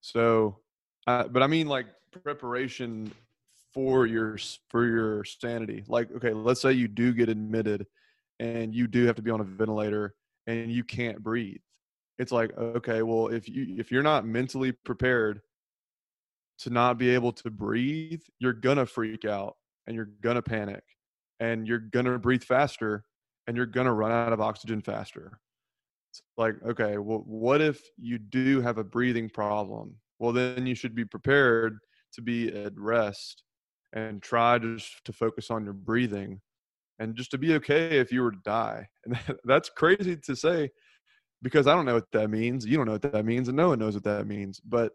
So 0.00 0.58
uh, 1.08 1.26
but 1.26 1.42
I 1.42 1.46
mean, 1.46 1.68
like 1.68 1.86
preparation 2.22 3.10
for 3.72 4.06
your 4.06 4.36
for 4.68 4.86
your 4.86 5.24
sanity. 5.24 5.82
Like, 5.88 6.12
okay, 6.12 6.34
let's 6.34 6.60
say 6.60 6.72
you 6.72 6.86
do 6.86 7.14
get 7.14 7.30
admitted, 7.30 7.86
and 8.40 8.74
you 8.74 8.86
do 8.86 9.06
have 9.06 9.16
to 9.16 9.22
be 9.22 9.30
on 9.30 9.40
a 9.40 9.44
ventilator, 9.44 10.14
and 10.46 10.70
you 10.70 10.84
can't 10.84 11.22
breathe. 11.22 11.62
It's 12.18 12.30
like, 12.30 12.56
okay, 12.58 13.00
well, 13.00 13.28
if 13.28 13.48
you 13.48 13.76
if 13.78 13.90
you're 13.90 14.02
not 14.02 14.26
mentally 14.26 14.72
prepared 14.72 15.40
to 16.58 16.70
not 16.70 16.98
be 16.98 17.08
able 17.08 17.32
to 17.32 17.50
breathe, 17.50 18.20
you're 18.38 18.52
gonna 18.52 18.84
freak 18.84 19.24
out 19.24 19.56
and 19.86 19.96
you're 19.96 20.10
gonna 20.20 20.42
panic 20.42 20.82
and 21.40 21.66
you're 21.66 21.78
gonna 21.78 22.18
breathe 22.18 22.42
faster 22.42 23.04
and 23.46 23.56
you're 23.56 23.64
gonna 23.64 23.94
run 23.94 24.10
out 24.10 24.34
of 24.34 24.42
oxygen 24.42 24.82
faster. 24.82 25.40
It's 26.10 26.22
like, 26.36 26.56
okay, 26.66 26.98
well, 26.98 27.22
what 27.24 27.62
if 27.62 27.80
you 27.96 28.18
do 28.18 28.60
have 28.60 28.76
a 28.76 28.84
breathing 28.84 29.30
problem 29.30 29.94
well 30.18 30.32
then 30.32 30.66
you 30.66 30.74
should 30.74 30.94
be 30.94 31.04
prepared 31.04 31.78
to 32.12 32.22
be 32.22 32.48
at 32.48 32.72
rest 32.76 33.44
and 33.92 34.22
try 34.22 34.58
just 34.58 35.04
to 35.04 35.12
focus 35.12 35.50
on 35.50 35.64
your 35.64 35.72
breathing 35.72 36.40
and 36.98 37.14
just 37.14 37.30
to 37.30 37.38
be 37.38 37.54
okay 37.54 37.98
if 37.98 38.10
you 38.10 38.22
were 38.22 38.32
to 38.32 38.38
die. 38.44 38.86
And 39.06 39.18
that's 39.44 39.68
crazy 39.70 40.16
to 40.16 40.36
say 40.36 40.70
because 41.40 41.66
i 41.66 41.74
don't 41.74 41.86
know 41.86 41.94
what 41.94 42.10
that 42.12 42.28
means. 42.28 42.66
You 42.66 42.76
don't 42.76 42.86
know 42.86 42.92
what 42.92 43.12
that 43.12 43.24
means 43.24 43.48
and 43.48 43.56
no 43.56 43.68
one 43.68 43.78
knows 43.78 43.94
what 43.94 44.04
that 44.04 44.26
means 44.26 44.60
but 44.60 44.92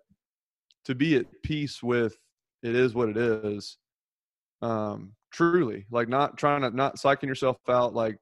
to 0.86 0.96
be 0.96 1.16
at 1.16 1.26
peace 1.44 1.82
with 1.82 2.18
it 2.62 2.76
is 2.76 2.94
what 2.94 3.10
it 3.10 3.18
is 3.18 3.78
um 4.62 5.14
truly. 5.32 5.86
Like 5.92 6.10
not 6.10 6.38
trying 6.38 6.62
to 6.62 6.70
not 6.70 6.98
psyching 6.98 7.28
yourself 7.28 7.58
out 7.70 7.94
like 7.94 8.18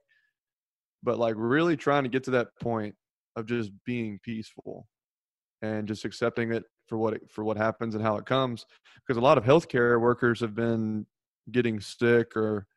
but 1.04 1.18
like 1.18 1.36
really 1.38 1.76
trying 1.76 2.04
to 2.04 2.10
get 2.10 2.24
to 2.26 2.32
that 2.32 2.48
point 2.62 2.96
of 3.36 3.46
just 3.48 3.72
being 3.86 4.20
peaceful 4.24 4.88
and 5.62 5.88
just 5.88 6.06
accepting 6.06 6.52
it 6.52 6.64
for 6.92 6.98
what 6.98 7.14
it, 7.14 7.22
for 7.32 7.46
what 7.46 7.56
happens 7.56 7.96
and 7.96 8.04
how 8.04 8.18
it 8.18 8.26
comes 8.26 8.66
because 8.98 9.16
a 9.16 9.24
lot 9.24 9.38
of 9.38 9.46
healthcare 9.46 9.98
workers 10.02 10.42
have 10.42 10.54
been 10.54 11.06
getting 11.50 11.80
sick 11.80 12.36
or 12.36 12.68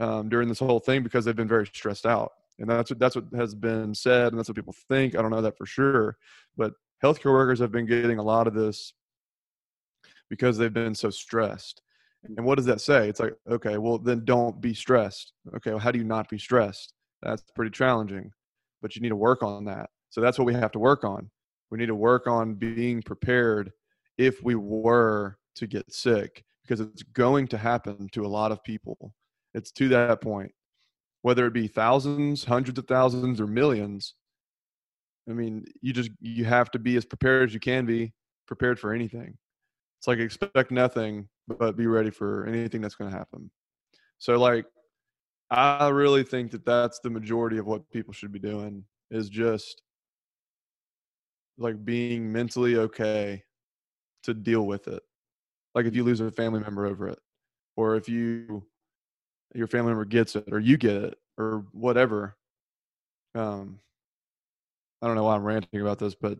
um, 0.00 0.30
during 0.30 0.48
this 0.48 0.58
whole 0.58 0.80
thing 0.80 1.02
because 1.02 1.26
they've 1.26 1.36
been 1.36 1.46
very 1.46 1.66
stressed 1.66 2.06
out. 2.06 2.32
And 2.58 2.70
that's 2.70 2.88
what 2.88 2.98
that's 2.98 3.14
what 3.14 3.26
has 3.36 3.54
been 3.54 3.94
said 3.94 4.28
and 4.28 4.38
that's 4.38 4.48
what 4.48 4.56
people 4.56 4.74
think. 4.88 5.14
I 5.14 5.20
don't 5.20 5.30
know 5.30 5.42
that 5.42 5.58
for 5.58 5.66
sure 5.66 6.16
but 6.56 6.72
healthcare 7.04 7.30
workers 7.30 7.58
have 7.58 7.70
been 7.70 7.84
getting 7.84 8.18
a 8.18 8.22
lot 8.22 8.46
of 8.46 8.54
this 8.54 8.94
because 10.30 10.56
they've 10.56 10.72
been 10.72 10.94
so 10.94 11.10
stressed. 11.10 11.82
And 12.24 12.46
what 12.46 12.54
does 12.56 12.64
that 12.64 12.80
say? 12.80 13.06
It's 13.10 13.20
like 13.20 13.34
okay 13.50 13.76
well 13.76 13.98
then 13.98 14.24
don't 14.24 14.62
be 14.62 14.72
stressed. 14.72 15.34
Okay 15.56 15.72
well, 15.72 15.78
how 15.78 15.90
do 15.90 15.98
you 15.98 16.06
not 16.06 16.30
be 16.30 16.38
stressed? 16.38 16.94
That's 17.20 17.42
pretty 17.54 17.72
challenging 17.72 18.32
but 18.80 18.96
you 18.96 19.02
need 19.02 19.10
to 19.10 19.16
work 19.16 19.42
on 19.42 19.66
that. 19.66 19.90
So 20.08 20.22
that's 20.22 20.38
what 20.38 20.46
we 20.46 20.54
have 20.54 20.72
to 20.72 20.78
work 20.78 21.04
on 21.04 21.30
we 21.72 21.78
need 21.78 21.86
to 21.86 21.94
work 21.94 22.26
on 22.26 22.52
being 22.52 23.00
prepared 23.00 23.72
if 24.18 24.42
we 24.44 24.54
were 24.54 25.38
to 25.54 25.66
get 25.66 25.90
sick 25.90 26.44
because 26.62 26.80
it's 26.80 27.02
going 27.02 27.48
to 27.48 27.56
happen 27.56 28.10
to 28.12 28.26
a 28.26 28.28
lot 28.28 28.52
of 28.52 28.62
people. 28.62 29.14
It's 29.54 29.72
to 29.72 29.88
that 29.88 30.20
point, 30.20 30.52
whether 31.22 31.46
it 31.46 31.54
be 31.54 31.68
thousands, 31.68 32.44
hundreds 32.44 32.78
of 32.78 32.86
thousands, 32.86 33.40
or 33.40 33.46
millions. 33.46 34.14
I 35.26 35.32
mean, 35.32 35.64
you 35.80 35.94
just 35.94 36.10
you 36.20 36.44
have 36.44 36.70
to 36.72 36.78
be 36.78 36.94
as 36.96 37.06
prepared 37.06 37.48
as 37.48 37.54
you 37.54 37.60
can 37.60 37.86
be 37.86 38.12
prepared 38.46 38.78
for 38.78 38.92
anything. 38.92 39.38
It's 39.98 40.06
like 40.06 40.18
expect 40.18 40.72
nothing, 40.72 41.26
but 41.48 41.74
be 41.74 41.86
ready 41.86 42.10
for 42.10 42.44
anything 42.44 42.82
that's 42.82 42.96
going 42.96 43.10
to 43.10 43.16
happen. 43.16 43.50
So, 44.18 44.38
like, 44.38 44.66
I 45.50 45.88
really 45.88 46.22
think 46.22 46.50
that 46.50 46.66
that's 46.66 46.98
the 46.98 47.08
majority 47.08 47.56
of 47.56 47.64
what 47.64 47.90
people 47.90 48.12
should 48.12 48.32
be 48.32 48.38
doing 48.38 48.84
is 49.10 49.30
just 49.30 49.80
like 51.58 51.84
being 51.84 52.32
mentally 52.32 52.76
okay 52.76 53.44
to 54.24 54.34
deal 54.34 54.66
with 54.66 54.88
it. 54.88 55.02
Like 55.74 55.86
if 55.86 55.94
you 55.94 56.04
lose 56.04 56.20
a 56.20 56.30
family 56.30 56.60
member 56.60 56.86
over 56.86 57.08
it, 57.08 57.18
or 57.76 57.96
if 57.96 58.08
you 58.08 58.64
your 59.54 59.66
family 59.66 59.90
member 59.90 60.04
gets 60.04 60.36
it, 60.36 60.52
or 60.52 60.58
you 60.58 60.76
get 60.76 60.96
it, 60.96 61.18
or 61.38 61.64
whatever. 61.72 62.36
Um, 63.34 63.80
I 65.00 65.06
don't 65.06 65.16
know 65.16 65.24
why 65.24 65.34
I'm 65.34 65.44
ranting 65.44 65.80
about 65.80 65.98
this, 65.98 66.14
but 66.14 66.38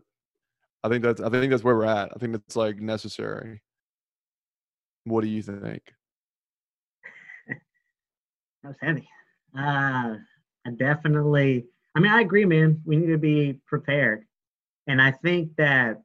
I 0.83 0.89
think 0.89 1.03
that's 1.03 1.21
I 1.21 1.29
think 1.29 1.51
that's 1.51 1.63
where 1.63 1.75
we're 1.75 1.85
at. 1.85 2.11
I 2.15 2.19
think 2.19 2.35
it's 2.35 2.55
like 2.55 2.77
necessary. 2.77 3.61
What 5.05 5.21
do 5.21 5.27
you 5.27 5.41
think? 5.41 5.81
that 7.47 8.69
was 8.69 8.77
heavy. 8.81 9.07
Uh, 9.57 10.15
I 10.65 10.71
definitely. 10.77 11.65
I 11.95 11.99
mean, 11.99 12.11
I 12.11 12.21
agree, 12.21 12.45
man. 12.45 12.81
We 12.85 12.95
need 12.95 13.07
to 13.07 13.17
be 13.17 13.59
prepared, 13.67 14.25
and 14.87 15.01
I 15.01 15.11
think 15.11 15.55
that 15.57 16.01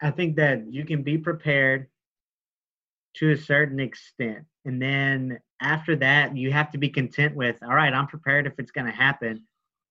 I 0.00 0.10
think 0.10 0.36
that 0.36 0.72
you 0.72 0.84
can 0.84 1.02
be 1.02 1.16
prepared 1.16 1.86
to 3.14 3.30
a 3.30 3.36
certain 3.36 3.78
extent. 3.78 4.44
And 4.64 4.80
then 4.80 5.38
after 5.60 5.96
that, 5.96 6.36
you 6.36 6.50
have 6.50 6.70
to 6.72 6.78
be 6.78 6.88
content 6.88 7.36
with, 7.36 7.56
all 7.62 7.74
right, 7.74 7.92
I'm 7.92 8.06
prepared 8.06 8.46
if 8.46 8.54
it's 8.58 8.72
going 8.72 8.86
to 8.86 8.92
happen. 8.92 9.44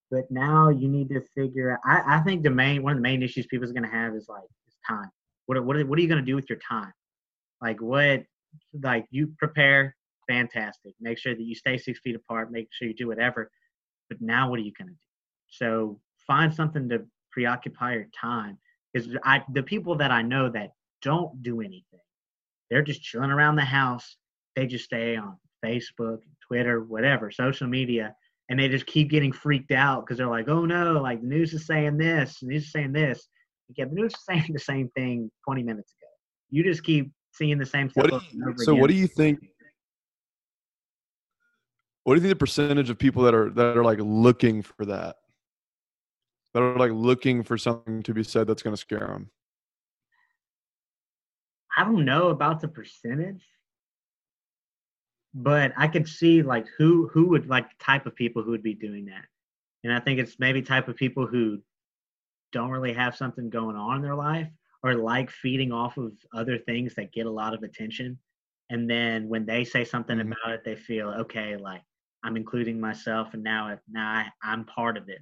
But 0.09 0.29
now 0.29 0.69
you 0.69 0.89
need 0.89 1.09
to 1.09 1.21
figure. 1.33 1.79
I, 1.85 2.17
I 2.17 2.19
think 2.21 2.43
the 2.43 2.49
main 2.49 2.83
one 2.83 2.91
of 2.91 2.97
the 2.97 3.03
main 3.03 3.23
issues 3.23 3.47
people 3.47 3.69
are 3.69 3.73
going 3.73 3.89
to 3.89 3.89
have 3.89 4.13
is 4.13 4.27
like 4.27 4.43
is 4.67 4.75
time. 4.87 5.09
What 5.45 5.63
what 5.63 5.87
what 5.87 5.97
are 5.97 6.01
you 6.01 6.09
going 6.09 6.23
to 6.23 6.25
do 6.25 6.35
with 6.35 6.49
your 6.49 6.59
time? 6.59 6.91
Like 7.61 7.81
what? 7.81 8.23
Like 8.83 9.05
you 9.09 9.33
prepare, 9.37 9.95
fantastic. 10.27 10.93
Make 10.99 11.17
sure 11.17 11.33
that 11.33 11.41
you 11.41 11.55
stay 11.55 11.77
six 11.77 12.01
feet 12.01 12.15
apart. 12.15 12.51
Make 12.51 12.67
sure 12.71 12.89
you 12.89 12.93
do 12.93 13.07
whatever. 13.07 13.49
But 14.09 14.19
now 14.19 14.49
what 14.49 14.59
are 14.59 14.63
you 14.63 14.73
going 14.77 14.89
to 14.89 14.93
do? 14.93 14.99
So 15.47 16.01
find 16.27 16.53
something 16.53 16.89
to 16.89 17.05
preoccupy 17.31 17.93
your 17.93 18.07
time. 18.19 18.57
Because 18.93 19.15
I 19.23 19.43
the 19.53 19.63
people 19.63 19.95
that 19.97 20.11
I 20.11 20.21
know 20.21 20.49
that 20.49 20.71
don't 21.01 21.41
do 21.43 21.61
anything, 21.61 21.99
they're 22.69 22.81
just 22.81 23.01
chilling 23.01 23.31
around 23.31 23.55
the 23.55 23.65
house. 23.65 24.17
They 24.55 24.67
just 24.67 24.85
stay 24.85 25.15
on 25.15 25.37
Facebook, 25.63 26.19
Twitter, 26.45 26.83
whatever, 26.83 27.31
social 27.31 27.67
media, 27.67 28.13
and 28.49 28.59
they 28.59 28.67
just 28.67 28.85
keep 28.85 29.09
getting 29.09 29.31
freaked 29.31 29.71
out 29.71 30.05
because 30.05 30.17
they're 30.17 30.27
like, 30.27 30.49
oh 30.49 30.65
no, 30.65 30.93
like 31.01 31.21
the 31.21 31.27
news 31.27 31.53
is 31.53 31.65
saying 31.65 31.97
this, 31.97 32.39
the 32.41 32.47
news 32.47 32.65
is 32.65 32.71
saying 32.71 32.91
this. 32.91 33.27
Yeah, 33.77 33.85
the 33.85 33.93
news 33.93 34.13
is 34.13 34.25
saying 34.27 34.47
the 34.51 34.59
same 34.59 34.89
thing 34.89 35.31
20 35.45 35.63
minutes 35.63 35.93
ago. 35.93 36.09
You 36.49 36.63
just 36.63 36.83
keep 36.83 37.11
seeing 37.33 37.57
the 37.57 37.65
same 37.65 37.89
stuff. 37.89 38.25
You, 38.31 38.53
so, 38.57 38.73
again. 38.73 38.81
what 38.81 38.89
do 38.89 38.95
you 38.95 39.07
think? 39.07 39.39
What 42.03 42.15
do 42.15 42.21
you 42.21 42.27
think 42.27 42.37
the 42.37 42.43
percentage 42.43 42.89
of 42.89 42.97
people 42.97 43.23
that 43.23 43.33
are 43.33 43.49
that 43.51 43.77
are 43.77 43.83
like 43.83 43.99
looking 44.01 44.63
for 44.63 44.85
that, 44.85 45.17
that 46.53 46.61
are 46.61 46.77
like 46.77 46.91
looking 46.91 47.43
for 47.43 47.57
something 47.57 48.03
to 48.03 48.13
be 48.13 48.23
said 48.23 48.47
that's 48.47 48.63
going 48.63 48.75
to 48.75 48.81
scare 48.81 48.99
them? 48.99 49.29
I 51.77 51.83
don't 51.83 52.05
know 52.05 52.27
about 52.27 52.59
the 52.59 52.67
percentage 52.67 53.43
but 55.33 55.71
I 55.77 55.87
could 55.87 56.07
see 56.07 56.41
like 56.41 56.67
who 56.77 57.09
who 57.13 57.27
would 57.29 57.47
like 57.47 57.77
type 57.79 58.05
of 58.05 58.15
people 58.15 58.43
who 58.43 58.51
would 58.51 58.63
be 58.63 58.73
doing 58.73 59.05
that, 59.05 59.25
and 59.83 59.93
I 59.93 59.99
think 59.99 60.19
it's 60.19 60.39
maybe 60.39 60.61
type 60.61 60.87
of 60.87 60.95
people 60.95 61.25
who 61.25 61.61
don't 62.51 62.69
really 62.69 62.93
have 62.93 63.15
something 63.15 63.49
going 63.49 63.77
on 63.77 63.97
in 63.97 64.01
their 64.01 64.15
life 64.15 64.49
or 64.83 64.95
like 64.95 65.29
feeding 65.29 65.71
off 65.71 65.97
of 65.97 66.11
other 66.33 66.57
things 66.57 66.95
that 66.95 67.13
get 67.13 67.27
a 67.27 67.31
lot 67.31 67.53
of 67.53 67.63
attention, 67.63 68.19
and 68.69 68.89
then 68.89 69.29
when 69.29 69.45
they 69.45 69.63
say 69.63 69.85
something 69.85 70.17
mm-hmm. 70.17 70.33
about 70.33 70.53
it, 70.53 70.63
they 70.65 70.75
feel 70.75 71.09
okay, 71.09 71.55
like 71.55 71.81
I'm 72.23 72.35
including 72.35 72.79
myself, 72.79 73.33
and 73.33 73.43
now 73.43 73.77
now 73.89 74.07
I, 74.09 74.27
I'm 74.43 74.65
part 74.65 74.97
of 74.97 75.07
it, 75.07 75.21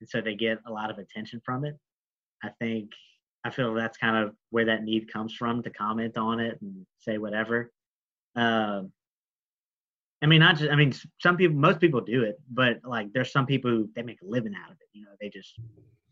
and 0.00 0.08
so 0.08 0.20
they 0.20 0.34
get 0.34 0.58
a 0.66 0.72
lot 0.72 0.90
of 0.90 0.98
attention 0.98 1.40
from 1.44 1.64
it. 1.64 1.76
I 2.42 2.50
think 2.60 2.90
I 3.44 3.50
feel 3.50 3.74
that's 3.74 3.98
kind 3.98 4.16
of 4.16 4.34
where 4.50 4.66
that 4.66 4.84
need 4.84 5.12
comes 5.12 5.34
from 5.34 5.62
to 5.62 5.70
comment 5.70 6.16
on 6.16 6.40
it 6.40 6.58
and 6.60 6.84
say 6.98 7.18
whatever. 7.18 7.72
Um, 8.36 8.92
I 10.20 10.26
mean, 10.26 10.40
not 10.40 10.56
just. 10.56 10.70
I 10.70 10.74
mean, 10.74 10.92
some 11.20 11.36
people, 11.36 11.56
most 11.56 11.80
people 11.80 12.00
do 12.00 12.24
it, 12.24 12.40
but 12.50 12.80
like, 12.84 13.12
there's 13.12 13.32
some 13.32 13.46
people 13.46 13.70
who 13.70 13.88
they 13.94 14.02
make 14.02 14.20
a 14.22 14.26
living 14.26 14.54
out 14.54 14.70
of 14.70 14.76
it. 14.80 14.88
You 14.92 15.02
know, 15.02 15.10
they 15.20 15.28
just 15.28 15.54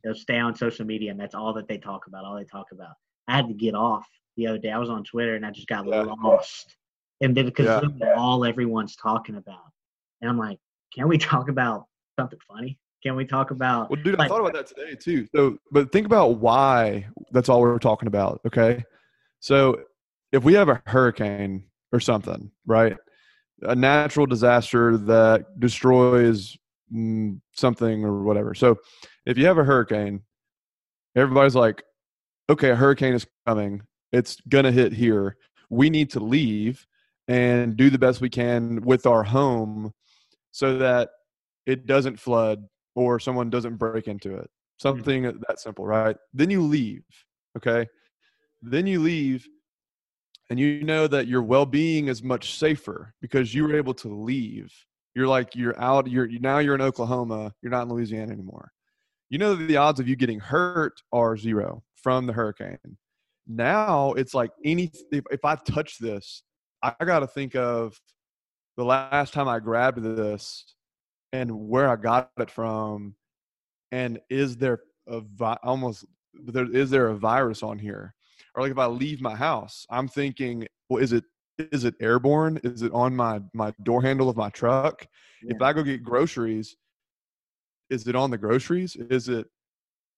they'll 0.05 0.14
stay 0.14 0.38
on 0.38 0.55
social 0.55 0.87
media 0.87 1.11
and 1.11 1.18
that's 1.18 1.35
all 1.35 1.53
that 1.55 1.66
they 1.66 1.79
talk 1.79 2.07
about. 2.07 2.25
All 2.25 2.37
they 2.37 2.44
talk 2.44 2.66
about. 2.72 2.94
I 3.27 3.35
had 3.35 3.49
to 3.49 3.55
get 3.55 3.75
off 3.75 4.07
the 4.37 4.46
other 4.46 4.59
day. 4.59 4.70
I 4.70 4.79
was 4.79 4.90
on 4.90 5.03
Twitter 5.03 5.35
and 5.35 5.44
I 5.44 5.51
just 5.51 5.66
got 5.66 5.87
yeah. 5.87 6.03
lost, 6.03 6.77
and 7.20 7.35
because 7.35 7.83
yeah. 7.99 8.14
all 8.16 8.44
everyone's 8.44 8.94
talking 8.94 9.35
about, 9.35 9.72
and 10.20 10.31
I'm 10.31 10.38
like, 10.38 10.59
can 10.94 11.09
we 11.09 11.18
talk 11.18 11.49
about 11.49 11.87
something 12.18 12.38
funny? 12.49 12.79
Can 13.07 13.16
we 13.16 13.25
talk 13.25 13.53
about? 13.53 13.88
Well, 13.88 14.03
dude, 14.03 14.19
like, 14.19 14.27
I 14.27 14.29
thought 14.29 14.40
about 14.40 14.55
that 14.55 14.66
today 14.66 14.97
too. 14.97 15.29
So, 15.35 15.59
but 15.71 15.92
think 15.92 16.07
about 16.07 16.38
why 16.38 17.07
that's 17.31 17.49
all 17.49 17.61
we're 17.61 17.79
talking 17.79 18.09
about. 18.09 18.40
Okay, 18.47 18.83
so 19.38 19.81
if 20.33 20.42
we 20.42 20.55
have 20.55 20.69
a 20.69 20.83
hurricane 20.87 21.64
or 21.92 22.01
something, 22.01 22.51
right? 22.66 22.97
a 23.62 23.75
natural 23.75 24.27
disaster 24.27 24.97
that 24.97 25.59
destroys 25.59 26.57
mm, 26.92 27.40
something 27.55 28.05
or 28.05 28.23
whatever. 28.23 28.55
So 28.55 28.77
if 29.25 29.38
you 29.38 29.47
have 29.47 29.59
a 29.59 29.64
hurricane, 29.64 30.23
everybody's 31.14 31.55
like, 31.55 31.83
okay, 32.51 32.71
a 32.71 32.77
hurricane 32.77 33.14
is 33.14 33.27
coming. 33.47 33.83
It's 34.12 34.37
going 34.49 34.64
to 34.64 34.73
hit 34.73 34.92
here. 34.92 35.37
We 35.71 35.90
need 35.90 36.11
to 36.11 36.21
leave 36.21 36.87
and 37.29 37.77
do 37.77 37.90
the 37.90 37.99
best 37.99 38.21
we 38.21 38.31
can 38.31 38.83
with 38.83 39.07
our 39.07 39.23
home 39.23 39.92
so 40.53 40.79
that 40.79 41.11
it 41.66 41.87
doesn't 41.87 42.21
flood 42.21 42.64
or 42.97 43.21
someone 43.21 43.51
doesn't 43.51 43.77
break 43.77 44.09
into 44.09 44.35
it. 44.35 44.51
Hmm. 44.81 44.89
Something 44.89 45.23
mm-hmm. 45.23 45.39
that 45.47 45.61
simple, 45.61 45.87
right? 45.87 46.17
Then 46.35 46.51
you 46.51 46.63
leave, 46.63 47.05
okay? 47.57 47.87
Then 48.63 48.89
you 48.89 49.01
leave 49.01 49.47
and 50.51 50.59
you 50.59 50.83
know 50.83 51.07
that 51.07 51.27
your 51.27 51.43
well-being 51.43 52.09
is 52.09 52.23
much 52.23 52.59
safer 52.59 53.15
because 53.21 53.55
you 53.55 53.65
were 53.65 53.77
able 53.77 53.95
to 53.95 54.09
leave 54.09 54.73
you're 55.15 55.27
like 55.27 55.55
you're 55.55 55.79
out 55.81 56.09
you're 56.09 56.29
now 56.41 56.59
you're 56.59 56.75
in 56.75 56.81
oklahoma 56.81 57.53
you're 57.63 57.71
not 57.71 57.83
in 57.83 57.89
louisiana 57.89 58.33
anymore 58.33 58.71
you 59.29 59.39
know 59.39 59.55
the 59.55 59.77
odds 59.77 59.99
of 59.99 60.09
you 60.09 60.17
getting 60.17 60.39
hurt 60.39 61.01
are 61.13 61.37
zero 61.37 61.83
from 61.95 62.27
the 62.27 62.33
hurricane 62.33 62.79
now 63.47 64.13
it's 64.13 64.35
like 64.35 64.51
any 64.65 64.91
if, 65.11 65.25
if 65.31 65.45
i 65.45 65.57
touch 65.57 65.99
this 65.99 66.43
i 66.83 66.93
got 67.05 67.21
to 67.21 67.27
think 67.27 67.57
of 67.57 67.99
the 68.77 68.85
last 68.85 69.33
time 69.33 69.49
i 69.49 69.59
grabbed 69.59 70.03
this 70.03 70.76
and 71.37 71.51
where 71.51 71.88
i 71.88 71.96
got 71.96 72.31
it 72.38 72.51
from 72.51 73.14
and 73.92 74.20
is 74.31 74.57
there 74.57 74.81
a 75.09 75.20
vi- 75.20 75.59
almost 75.62 76.05
there 76.35 76.70
is 76.70 76.90
there 76.90 77.09
a 77.09 77.16
virus 77.16 77.62
on 77.62 77.79
here 77.79 78.14
or 78.57 78.62
like 78.62 78.72
if 78.72 78.79
I 78.79 78.87
leave 78.87 79.20
my 79.20 79.37
house, 79.37 79.87
I'm 79.90 80.09
thinking, 80.09 80.66
well, 80.88 81.03
is 81.03 81.12
it 81.12 81.25
is 81.59 81.85
it 81.85 81.94
airborne? 82.01 82.59
Is 82.64 82.83
it 82.83 82.92
on 82.92 83.14
my 83.14 83.40
my 83.55 83.72
door 83.83 84.03
handle 84.03 84.29
of 84.29 84.37
my 84.37 84.49
truck? 84.51 85.07
Yeah. 85.42 85.55
If 85.55 85.62
I 85.62 85.72
go 85.72 85.83
get 85.83 86.03
groceries, 86.03 86.77
is 87.90 88.09
it 88.09 88.16
on 88.16 88.31
the 88.31 88.38
groceries? 88.38 88.96
Is 88.96 89.29
it 89.29 89.46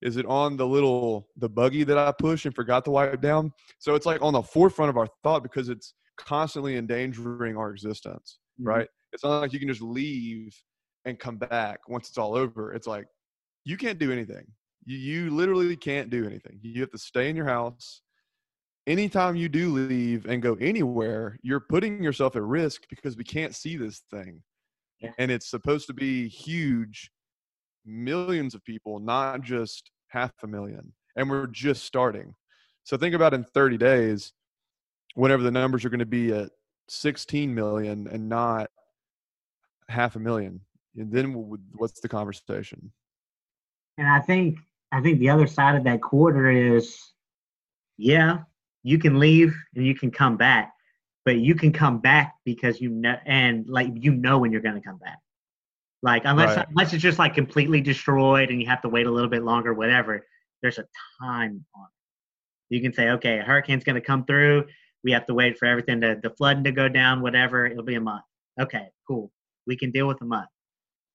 is 0.01 0.17
it 0.17 0.27
on 0.27 0.57
the 0.57 0.67
little 0.67 1.29
the 1.37 1.49
buggy 1.49 1.83
that 1.85 1.99
I 1.99 2.13
push 2.13 2.47
and 2.47 2.55
forgot 2.55 2.85
to 2.85 2.93
wipe 2.93 3.21
down? 3.21 3.53
So 3.81 3.97
it's 3.97 4.07
like 4.07 4.23
on 4.23 4.33
the 4.33 4.43
forefront 4.43 4.91
of 4.91 4.97
our 4.97 5.09
thought 5.25 5.43
because 5.43 5.69
it's 5.69 5.95
constantly 6.17 6.77
endangering 6.77 7.57
our 7.57 7.73
existence, 7.73 8.39
mm-hmm. 8.61 8.69
right? 8.69 8.89
It's 9.13 9.25
not 9.25 9.41
like 9.41 9.53
you 9.53 9.59
can 9.59 9.69
just 9.69 9.83
leave 9.83 10.57
and 11.09 11.19
come 11.19 11.37
back 11.37 11.89
once 11.89 12.09
it's 12.09 12.19
all 12.19 12.35
over. 12.35 12.73
It's 12.73 12.87
like 12.87 13.07
you 13.65 13.77
can't 13.77 13.99
do 13.99 14.13
anything. 14.13 14.47
You, 14.85 14.99
you 14.99 15.31
literally 15.31 15.77
can't 15.77 16.11
do 16.11 16.27
anything. 16.27 16.59
You 16.63 16.81
have 16.81 16.91
to 16.91 16.99
stay 16.99 17.29
in 17.29 17.37
your 17.37 17.47
house 17.47 18.03
anytime 18.89 19.37
you 19.37 19.49
do 19.49 19.69
leave 19.71 20.27
and 20.27 20.43
go 20.43 20.55
anywhere, 20.55 21.39
you're 21.43 21.61
putting 21.61 22.03
yourself 22.03 22.35
at 22.35 22.43
risk 22.43 22.83
because 22.89 23.17
we 23.17 23.23
can't 23.23 23.55
see 23.55 23.77
this 23.77 24.03
thing. 24.11 24.43
Yeah. 25.01 25.11
And 25.19 25.31
it's 25.31 25.49
supposed 25.49 25.87
to 25.89 25.93
be 25.93 26.27
huge, 26.27 27.11
millions 27.85 28.55
of 28.55 28.65
people, 28.65 28.99
not 28.99 29.43
just 29.43 29.91
half 30.09 30.33
a 30.43 30.47
million. 30.47 30.93
And 31.15 31.31
we're 31.31 31.47
just 31.47 31.85
starting. 31.85 32.35
So 32.83 32.97
think 32.97 33.15
about 33.15 33.35
in 33.35 33.45
30 33.45 33.77
days, 33.77 34.33
whenever 35.15 35.43
the 35.43 35.51
numbers 35.51 35.85
are 35.85 35.91
going 35.91 35.99
to 36.01 36.07
be 36.07 36.33
at 36.33 36.51
16 36.89 37.55
million 37.55 38.09
and 38.11 38.29
not 38.29 38.71
half 39.89 40.17
a 40.17 40.19
million. 40.19 40.61
And 40.97 41.13
then 41.13 41.33
what's 41.75 42.01
the 42.01 42.09
conversation? 42.09 42.93
And 43.99 44.09
I 44.09 44.21
think 44.21 44.59
I 44.93 45.01
think 45.01 45.19
the 45.19 45.31
other 45.31 45.47
side 45.47 45.77
of 45.77 45.85
that 45.85 46.01
quarter 46.01 46.51
is 46.51 46.99
yeah, 47.99 48.39
you 48.83 48.99
can 48.99 49.19
leave 49.19 49.55
and 49.75 49.85
you 49.85 49.95
can 49.95 50.11
come 50.11 50.37
back, 50.37 50.73
but 51.25 51.39
you 51.39 51.55
can 51.55 51.73
come 51.73 51.99
back 51.99 52.35
because 52.45 52.81
you 52.81 52.91
know 52.91 53.17
and 53.27 53.69
like 53.69 53.89
you 53.95 54.15
know 54.15 54.39
when 54.39 54.53
you're 54.53 54.61
going 54.61 54.77
to 54.77 54.81
come 54.81 54.99
back. 54.99 55.19
Like 56.03 56.23
unless 56.25 56.57
right. 56.57 56.67
unless 56.69 56.93
it's 56.93 57.03
just 57.03 57.19
like 57.19 57.35
completely 57.35 57.81
destroyed 57.81 58.51
and 58.51 58.61
you 58.61 58.69
have 58.69 58.83
to 58.83 58.89
wait 58.89 59.07
a 59.07 59.11
little 59.11 59.31
bit 59.31 59.43
longer, 59.43 59.75
whatever. 59.75 60.25
There's 60.63 60.79
a 60.79 60.85
time 61.21 61.65
on 61.75 61.85
it. 61.85 62.75
You 62.75 62.83
can 62.83 62.93
say, 62.93 63.11
okay, 63.11 63.39
a 63.39 63.43
hurricane's 63.43 63.85
going 63.85 63.95
to 63.95 64.01
come 64.01 64.25
through. 64.25 64.67
We 65.05 65.13
have 65.13 65.27
to 65.27 65.35
wait 65.35 65.59
for 65.59 65.67
everything 65.67 66.01
to 66.03 66.19
the 66.23 66.31
flooding 66.31 66.65
to 66.65 66.73
go 66.73 66.89
down, 66.89 67.21
whatever. 67.21 67.67
It'll 67.67 67.85
be 67.85 67.95
a 67.95 68.01
month. 68.01 68.25
Okay, 68.61 68.89
cool. 69.07 69.31
We 69.67 69.77
can 69.77 69.91
deal 69.91 70.07
with 70.07 70.21
a 70.23 70.25
month. 70.25 70.49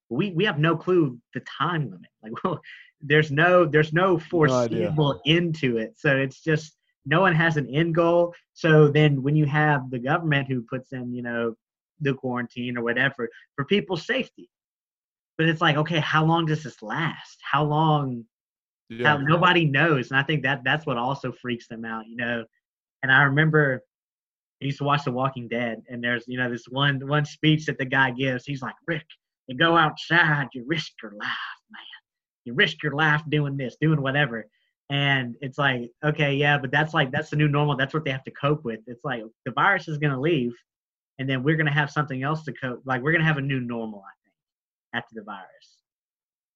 We 0.09 0.31
we 0.31 0.45
have 0.45 0.59
no 0.59 0.75
clue 0.75 1.19
the 1.33 1.41
time 1.41 1.85
limit. 1.85 2.09
Like, 2.23 2.43
well, 2.43 2.61
there's 3.01 3.31
no 3.31 3.65
there's 3.65 3.91
no 3.91 4.17
foreseeable 4.17 5.13
no 5.13 5.21
into 5.25 5.77
it. 5.77 5.95
So 5.97 6.15
it's 6.15 6.41
just 6.41 6.77
no 7.05 7.19
one 7.19 7.35
has 7.35 7.57
an 7.57 7.67
end 7.73 7.95
goal. 7.95 8.33
So 8.53 8.87
then 8.87 9.21
when 9.21 9.35
you 9.35 9.45
have 9.45 9.89
the 9.89 9.99
government 9.99 10.47
who 10.47 10.61
puts 10.61 10.93
in, 10.93 11.13
you 11.13 11.21
know, 11.21 11.55
the 11.99 12.13
quarantine 12.13 12.77
or 12.77 12.83
whatever 12.83 13.29
for 13.55 13.65
people's 13.65 14.05
safety. 14.05 14.49
But 15.37 15.49
it's 15.49 15.61
like, 15.61 15.75
okay, 15.77 15.99
how 15.99 16.23
long 16.23 16.45
does 16.45 16.63
this 16.63 16.81
last? 16.81 17.39
How 17.41 17.63
long 17.65 18.23
yeah. 18.89 19.09
how 19.09 19.17
nobody 19.17 19.65
knows. 19.65 20.11
And 20.11 20.19
I 20.19 20.23
think 20.23 20.43
that 20.43 20.63
that's 20.63 20.85
what 20.85 20.97
also 20.97 21.31
freaks 21.31 21.67
them 21.67 21.85
out, 21.85 22.07
you 22.07 22.15
know. 22.15 22.45
And 23.01 23.11
I 23.11 23.23
remember 23.23 23.81
I 24.61 24.65
used 24.65 24.77
to 24.79 24.83
watch 24.83 25.03
The 25.03 25.11
Walking 25.11 25.47
Dead 25.47 25.81
and 25.89 26.03
there's, 26.03 26.23
you 26.27 26.37
know, 26.37 26.49
this 26.49 26.65
one 26.69 27.05
one 27.07 27.25
speech 27.25 27.65
that 27.65 27.77
the 27.77 27.85
guy 27.85 28.11
gives. 28.11 28.45
He's 28.45 28.61
like, 28.61 28.75
Rick, 28.87 29.05
You 29.47 29.57
go 29.57 29.75
outside, 29.75 30.47
you 30.53 30.63
risk 30.65 30.91
your 31.01 31.11
life, 31.11 31.59
man. 31.71 31.81
You 32.45 32.53
risk 32.53 32.81
your 32.83 32.93
life 32.93 33.21
doing 33.29 33.57
this, 33.57 33.77
doing 33.79 34.01
whatever. 34.01 34.47
And 34.89 35.35
it's 35.41 35.57
like, 35.57 35.89
okay, 36.03 36.35
yeah, 36.35 36.57
but 36.57 36.71
that's 36.71 36.93
like 36.93 37.11
that's 37.11 37.29
the 37.29 37.35
new 37.35 37.47
normal. 37.47 37.75
That's 37.75 37.93
what 37.93 38.03
they 38.05 38.11
have 38.11 38.23
to 38.25 38.31
cope 38.31 38.63
with. 38.63 38.81
It's 38.87 39.03
like 39.03 39.23
the 39.45 39.51
virus 39.51 39.87
is 39.87 39.97
gonna 39.97 40.19
leave, 40.19 40.53
and 41.19 41.29
then 41.29 41.43
we're 41.43 41.55
gonna 41.55 41.73
have 41.73 41.89
something 41.89 42.21
else 42.21 42.43
to 42.45 42.53
cope. 42.53 42.81
Like 42.85 43.01
we're 43.01 43.13
gonna 43.13 43.23
have 43.23 43.37
a 43.37 43.41
new 43.41 43.59
normal, 43.59 44.03
I 44.05 44.13
think, 44.23 44.35
after 44.93 45.15
the 45.15 45.23
virus. 45.23 45.77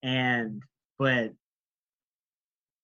And 0.04 0.62
but 1.00 1.34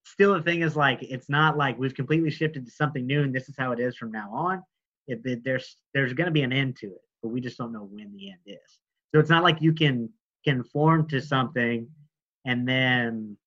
still, 0.05 0.33
the 0.33 0.41
thing 0.41 0.61
is 0.61 0.75
like 0.75 0.99
it's 1.03 1.29
not 1.29 1.57
like 1.57 1.77
we've 1.77 1.93
completely 1.93 2.31
shifted 2.31 2.65
to 2.65 2.71
something 2.71 3.05
new, 3.05 3.21
and 3.23 3.35
this 3.35 3.49
is 3.49 3.55
how 3.57 3.73
it 3.73 3.79
is 3.79 3.97
from 3.97 4.11
now 4.11 4.31
on. 4.33 4.63
It, 5.07 5.21
it, 5.25 5.43
there's 5.43 5.77
there's 5.93 6.13
gonna 6.13 6.31
be 6.31 6.43
an 6.43 6.53
end 6.53 6.77
to 6.77 6.87
it, 6.87 7.01
but 7.21 7.29
we 7.29 7.41
just 7.41 7.57
don't 7.57 7.73
know 7.73 7.87
when 7.91 8.13
the 8.15 8.29
end 8.29 8.39
is. 8.47 8.79
So 9.13 9.19
it's 9.19 9.29
not 9.29 9.43
like 9.43 9.61
you 9.61 9.73
can 9.73 10.09
conform 10.43 11.07
to 11.09 11.21
something 11.21 11.87
and 12.45 12.67
then 12.67 13.37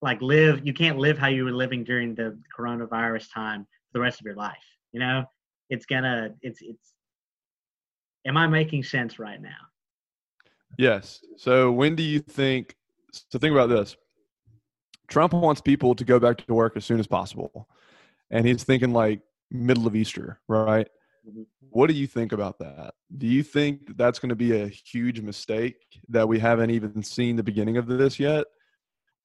like 0.00 0.22
live 0.22 0.64
you 0.66 0.72
can't 0.72 0.96
live 0.96 1.18
how 1.18 1.26
you 1.26 1.44
were 1.44 1.52
living 1.52 1.84
during 1.84 2.14
the 2.14 2.38
coronavirus 2.56 3.32
time 3.34 3.64
for 3.64 3.98
the 3.98 4.00
rest 4.00 4.20
of 4.20 4.24
your 4.24 4.36
life 4.36 4.56
you 4.92 5.00
know? 5.00 5.24
It's 5.70 5.86
gonna 5.86 6.34
it's 6.40 6.60
it's 6.62 6.94
am 8.26 8.36
i 8.36 8.46
making 8.46 8.84
sense 8.84 9.18
right 9.18 9.40
now? 9.40 9.56
Yes. 10.78 11.20
So 11.36 11.72
when 11.72 11.94
do 11.94 12.02
you 12.02 12.20
think 12.20 12.74
so 13.12 13.38
think 13.38 13.52
about 13.52 13.68
this. 13.68 13.96
Trump 15.08 15.32
wants 15.32 15.60
people 15.60 15.94
to 15.94 16.04
go 16.04 16.18
back 16.18 16.38
to 16.38 16.54
work 16.54 16.76
as 16.76 16.84
soon 16.84 17.00
as 17.00 17.06
possible. 17.06 17.68
And 18.30 18.46
he's 18.46 18.64
thinking 18.64 18.92
like 18.92 19.20
middle 19.50 19.86
of 19.86 19.96
easter 19.96 20.40
right. 20.48 20.88
What 21.70 21.88
do 21.88 21.94
you 21.94 22.06
think 22.06 22.32
about 22.32 22.58
that? 22.58 22.94
Do 23.16 23.26
you 23.26 23.42
think 23.42 23.86
that 23.86 23.98
that's 23.98 24.18
going 24.18 24.30
to 24.30 24.36
be 24.36 24.60
a 24.60 24.68
huge 24.68 25.20
mistake 25.20 25.76
that 26.08 26.28
we 26.28 26.38
haven't 26.38 26.70
even 26.70 27.02
seen 27.02 27.36
the 27.36 27.42
beginning 27.42 27.76
of 27.76 27.86
this 27.86 28.18
yet? 28.18 28.46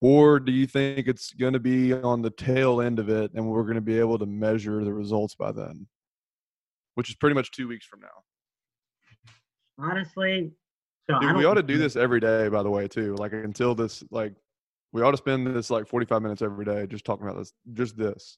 Or 0.02 0.40
do 0.40 0.52
you 0.52 0.68
think 0.68 1.08
it's 1.08 1.32
going 1.32 1.54
to 1.54 1.60
be 1.60 1.94
on 1.94 2.22
the 2.22 2.30
tail 2.30 2.82
end 2.82 3.00
of 3.00 3.10
it 3.10 3.32
and 3.34 3.48
we're 3.48 3.64
going 3.64 3.76
to 3.76 3.82
be 3.82 3.98
able 3.98 4.20
to 4.20 4.26
measure 4.26 4.84
the 4.84 4.94
results 4.94 5.36
by 5.36 5.52
then? 5.52 5.88
Which 6.96 7.10
is 7.10 7.16
pretty 7.16 7.36
much 7.36 7.52
two 7.52 7.68
weeks 7.68 7.86
from 7.86 8.02
now. 8.02 8.08
Honestly 9.80 10.52
so 11.10 11.20
Dude, 11.20 11.36
we 11.36 11.46
ought 11.46 11.56
to 11.56 11.64
do 11.64 11.78
this 11.78 11.96
every 11.96 12.20
day 12.20 12.48
by 12.48 12.64
the 12.64 12.70
way 12.70 12.88
too 12.88 13.16
like 13.16 13.34
until 13.34 13.76
this 13.76 14.04
like 14.10 14.34
we 14.94 15.02
ought 15.02 15.12
to 15.12 15.18
spend 15.18 15.48
this 15.48 15.70
like 15.70 15.88
45 15.88 16.22
minutes 16.22 16.42
every 16.42 16.64
day 16.64 16.86
just 16.88 17.04
talking 17.04 17.28
about 17.28 17.38
this 17.38 17.54
just 17.74 17.98
this. 17.98 18.38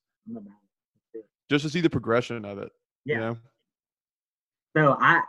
Just 1.49 1.63
to 1.63 1.69
see 1.69 1.81
the 1.81 1.89
progression 1.89 2.43
of 2.43 2.57
it 2.57 2.71
yeah. 3.05 3.13
you 3.15 3.21
know? 3.21 3.37
So 4.75 4.97
i 4.99 5.21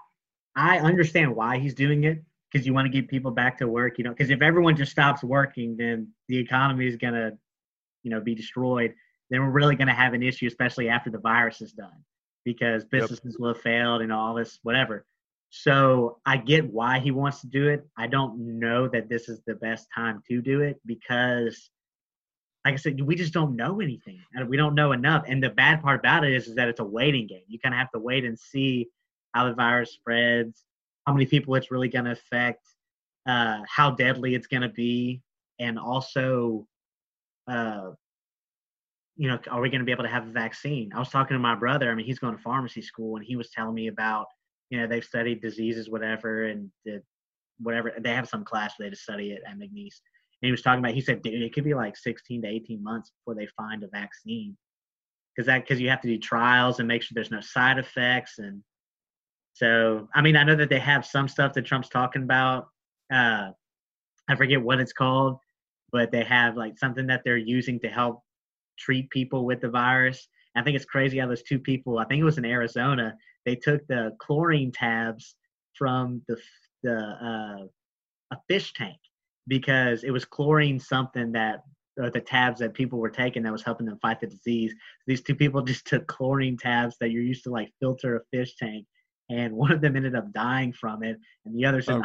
i 0.54 0.78
understand 0.78 1.34
why 1.34 1.58
he's 1.58 1.74
doing 1.74 2.04
it 2.04 2.22
because 2.50 2.66
you 2.66 2.72
want 2.72 2.86
to 2.86 2.92
get 2.92 3.08
people 3.08 3.30
back 3.30 3.58
to 3.58 3.68
work, 3.68 3.98
you 3.98 4.04
know, 4.04 4.10
because 4.10 4.30
if 4.30 4.40
everyone 4.40 4.76
just 4.76 4.92
stops 4.92 5.22
working, 5.22 5.76
then 5.76 6.08
the 6.28 6.38
economy 6.38 6.86
is 6.86 6.96
going 6.96 7.14
to, 7.14 7.36
you 8.02 8.10
know, 8.10 8.20
be 8.20 8.34
destroyed. 8.34 8.94
Then 9.30 9.42
we're 9.42 9.50
really 9.50 9.76
going 9.76 9.88
to 9.88 9.94
have 9.94 10.14
an 10.14 10.22
issue, 10.22 10.46
especially 10.46 10.88
after 10.88 11.10
the 11.10 11.18
virus 11.18 11.60
is 11.60 11.72
done, 11.72 12.04
because 12.44 12.84
businesses 12.84 13.34
yep. 13.34 13.40
will 13.40 13.54
have 13.54 13.62
failed 13.62 14.02
and 14.02 14.12
all 14.12 14.34
this, 14.34 14.58
whatever. 14.62 15.04
So 15.50 16.18
I 16.24 16.36
get 16.36 16.72
why 16.72 16.98
he 17.00 17.10
wants 17.10 17.40
to 17.40 17.46
do 17.46 17.68
it. 17.68 17.86
I 17.96 18.06
don't 18.06 18.58
know 18.58 18.88
that 18.88 19.08
this 19.08 19.28
is 19.28 19.40
the 19.46 19.54
best 19.54 19.88
time 19.94 20.22
to 20.28 20.40
do 20.40 20.60
it 20.60 20.80
because, 20.86 21.70
like 22.64 22.74
I 22.74 22.76
said, 22.76 23.00
we 23.00 23.16
just 23.16 23.32
don't 23.32 23.56
know 23.56 23.80
anything. 23.80 24.20
And 24.34 24.48
we 24.48 24.56
don't 24.56 24.74
know 24.74 24.92
enough. 24.92 25.24
And 25.26 25.42
the 25.42 25.50
bad 25.50 25.82
part 25.82 26.00
about 26.00 26.24
it 26.24 26.32
is, 26.32 26.48
is 26.48 26.54
that 26.56 26.68
it's 26.68 26.80
a 26.80 26.84
waiting 26.84 27.26
game. 27.26 27.44
You 27.48 27.58
kind 27.58 27.74
of 27.74 27.78
have 27.78 27.90
to 27.92 27.98
wait 27.98 28.24
and 28.24 28.38
see 28.38 28.88
how 29.34 29.48
the 29.48 29.54
virus 29.54 29.92
spreads 29.92 30.66
how 31.06 31.12
many 31.12 31.26
people 31.26 31.54
it's 31.54 31.70
really 31.70 31.88
going 31.88 32.04
to 32.04 32.12
affect, 32.12 32.66
uh, 33.26 33.60
how 33.68 33.92
deadly 33.92 34.34
it's 34.34 34.46
going 34.46 34.62
to 34.62 34.68
be, 34.68 35.22
and 35.60 35.78
also, 35.78 36.66
uh, 37.48 37.90
you 39.16 39.28
know, 39.28 39.38
are 39.50 39.60
we 39.60 39.70
going 39.70 39.80
to 39.80 39.86
be 39.86 39.92
able 39.92 40.04
to 40.04 40.10
have 40.10 40.26
a 40.26 40.32
vaccine? 40.32 40.92
I 40.94 40.98
was 40.98 41.08
talking 41.08 41.34
to 41.34 41.38
my 41.38 41.54
brother. 41.54 41.90
I 41.90 41.94
mean, 41.94 42.06
he's 42.06 42.18
going 42.18 42.36
to 42.36 42.42
pharmacy 42.42 42.82
school, 42.82 43.16
and 43.16 43.24
he 43.24 43.36
was 43.36 43.50
telling 43.50 43.74
me 43.74 43.86
about, 43.86 44.26
you 44.70 44.78
know, 44.78 44.86
they've 44.86 45.04
studied 45.04 45.40
diseases, 45.40 45.88
whatever, 45.88 46.44
and 46.44 46.70
the, 46.84 47.02
whatever. 47.58 47.92
They 47.98 48.12
have 48.12 48.28
some 48.28 48.44
class 48.44 48.74
where 48.76 48.88
they 48.88 48.90
just 48.90 49.04
study 49.04 49.30
it 49.30 49.42
at 49.46 49.56
McNeese. 49.56 50.00
And 50.42 50.48
he 50.48 50.50
was 50.50 50.60
talking 50.60 50.80
about. 50.80 50.94
He 50.94 51.00
said, 51.00 51.22
dude, 51.22 51.40
it 51.40 51.54
could 51.54 51.64
be 51.64 51.72
like 51.72 51.96
16 51.96 52.42
to 52.42 52.48
18 52.48 52.82
months 52.82 53.12
before 53.12 53.36
they 53.36 53.48
find 53.56 53.84
a 53.84 53.88
vaccine, 53.88 54.56
because 55.34 55.46
that 55.46 55.62
because 55.62 55.80
you 55.80 55.88
have 55.88 56.02
to 56.02 56.08
do 56.08 56.18
trials 56.18 56.80
and 56.80 56.88
make 56.88 57.02
sure 57.02 57.14
there's 57.14 57.30
no 57.30 57.40
side 57.40 57.78
effects 57.78 58.38
and 58.38 58.60
so, 59.56 60.06
I 60.14 60.20
mean, 60.20 60.36
I 60.36 60.44
know 60.44 60.54
that 60.54 60.68
they 60.68 60.78
have 60.78 61.06
some 61.06 61.28
stuff 61.28 61.54
that 61.54 61.64
Trump's 61.64 61.88
talking 61.88 62.22
about. 62.22 62.68
Uh, 63.10 63.52
I 64.28 64.36
forget 64.36 64.60
what 64.60 64.80
it's 64.80 64.92
called, 64.92 65.38
but 65.92 66.12
they 66.12 66.24
have 66.24 66.58
like 66.58 66.78
something 66.78 67.06
that 67.06 67.22
they're 67.24 67.38
using 67.38 67.80
to 67.80 67.88
help 67.88 68.20
treat 68.78 69.08
people 69.08 69.46
with 69.46 69.62
the 69.62 69.70
virus. 69.70 70.28
I 70.54 70.62
think 70.62 70.76
it's 70.76 70.84
crazy 70.84 71.18
how 71.18 71.26
those 71.26 71.42
two 71.42 71.58
people, 71.58 71.98
I 71.98 72.04
think 72.04 72.20
it 72.20 72.24
was 72.24 72.36
in 72.36 72.44
Arizona, 72.44 73.16
they 73.46 73.56
took 73.56 73.86
the 73.86 74.14
chlorine 74.18 74.72
tabs 74.72 75.36
from 75.72 76.20
the 76.28 76.36
the 76.82 76.98
uh, 76.98 77.66
a 78.32 78.38
fish 78.48 78.74
tank 78.74 78.98
because 79.48 80.04
it 80.04 80.10
was 80.10 80.26
chlorine 80.26 80.78
something 80.78 81.32
that 81.32 81.62
or 81.98 82.10
the 82.10 82.20
tabs 82.20 82.60
that 82.60 82.74
people 82.74 82.98
were 82.98 83.08
taking 83.08 83.42
that 83.42 83.52
was 83.52 83.62
helping 83.62 83.86
them 83.86 83.98
fight 84.02 84.20
the 84.20 84.26
disease. 84.26 84.74
These 85.06 85.22
two 85.22 85.34
people 85.34 85.62
just 85.72 85.86
took 85.86 86.06
chlorine 86.06 86.58
tabs 86.58 86.96
that 87.00 87.10
you're 87.10 87.22
used 87.22 87.44
to 87.44 87.50
like 87.50 87.72
filter 87.80 88.16
a 88.16 88.36
fish 88.36 88.54
tank 88.56 88.84
and 89.28 89.52
one 89.54 89.72
of 89.72 89.80
them 89.80 89.96
ended 89.96 90.14
up 90.14 90.32
dying 90.32 90.72
from 90.72 91.02
it, 91.02 91.18
and 91.44 91.54
the 91.54 91.64
other's 91.64 91.88
in 91.88 92.02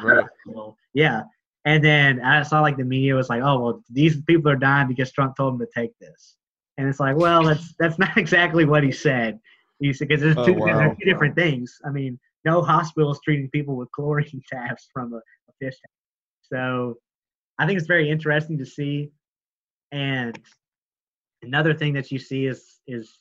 oh, 0.56 0.76
Yeah, 0.94 1.24
and 1.66 1.84
then 1.84 2.22
I 2.22 2.44
saw 2.44 2.62
like 2.62 2.78
the 2.78 2.84
media 2.84 3.16
was 3.16 3.30
like, 3.30 3.42
"Oh, 3.44 3.60
well, 3.60 3.84
these 3.90 4.22
people 4.22 4.52
are 4.52 4.56
dying 4.56 4.88
because 4.88 5.12
Trump 5.12 5.36
told 5.36 5.54
them 5.54 5.68
to 5.68 5.80
take 5.80 5.98
this," 6.00 6.36
and 6.78 6.88
it's 6.88 7.00
like, 7.00 7.16
well, 7.16 7.44
that's 7.44 7.74
that's 7.80 8.00
not 8.00 8.18
exactly 8.18 8.66
what 8.66 8.84
he 8.84 8.92
said. 8.92 9.40
He 9.80 9.94
said 9.94 10.08
because 10.08 10.22
there's, 10.22 10.38
oh, 10.38 10.46
two, 10.46 10.54
wow. 10.54 10.78
there's 10.78 10.98
two 10.98 11.06
different 11.06 11.36
things. 11.36 11.78
I 11.86 11.90
mean, 11.90 12.20
no 12.46 12.62
hospital 12.62 13.12
is 13.12 13.20
treating 13.24 13.50
people 13.50 13.76
with 13.76 13.92
chlorine 13.92 14.42
tabs 14.52 14.88
from 14.94 15.14
a, 15.14 15.18
a 15.18 15.54
fish 15.60 15.76
tank. 15.76 15.92
So 16.42 16.98
I 17.60 17.66
think 17.66 17.78
it's 17.78 17.88
very 17.88 18.10
interesting 18.10 18.58
to 18.58 18.66
see. 18.66 19.12
And 19.92 20.40
another 21.42 21.74
thing 21.74 21.94
that 21.94 22.12
you 22.12 22.20
see 22.20 22.46
is 22.46 22.80
is 22.88 23.12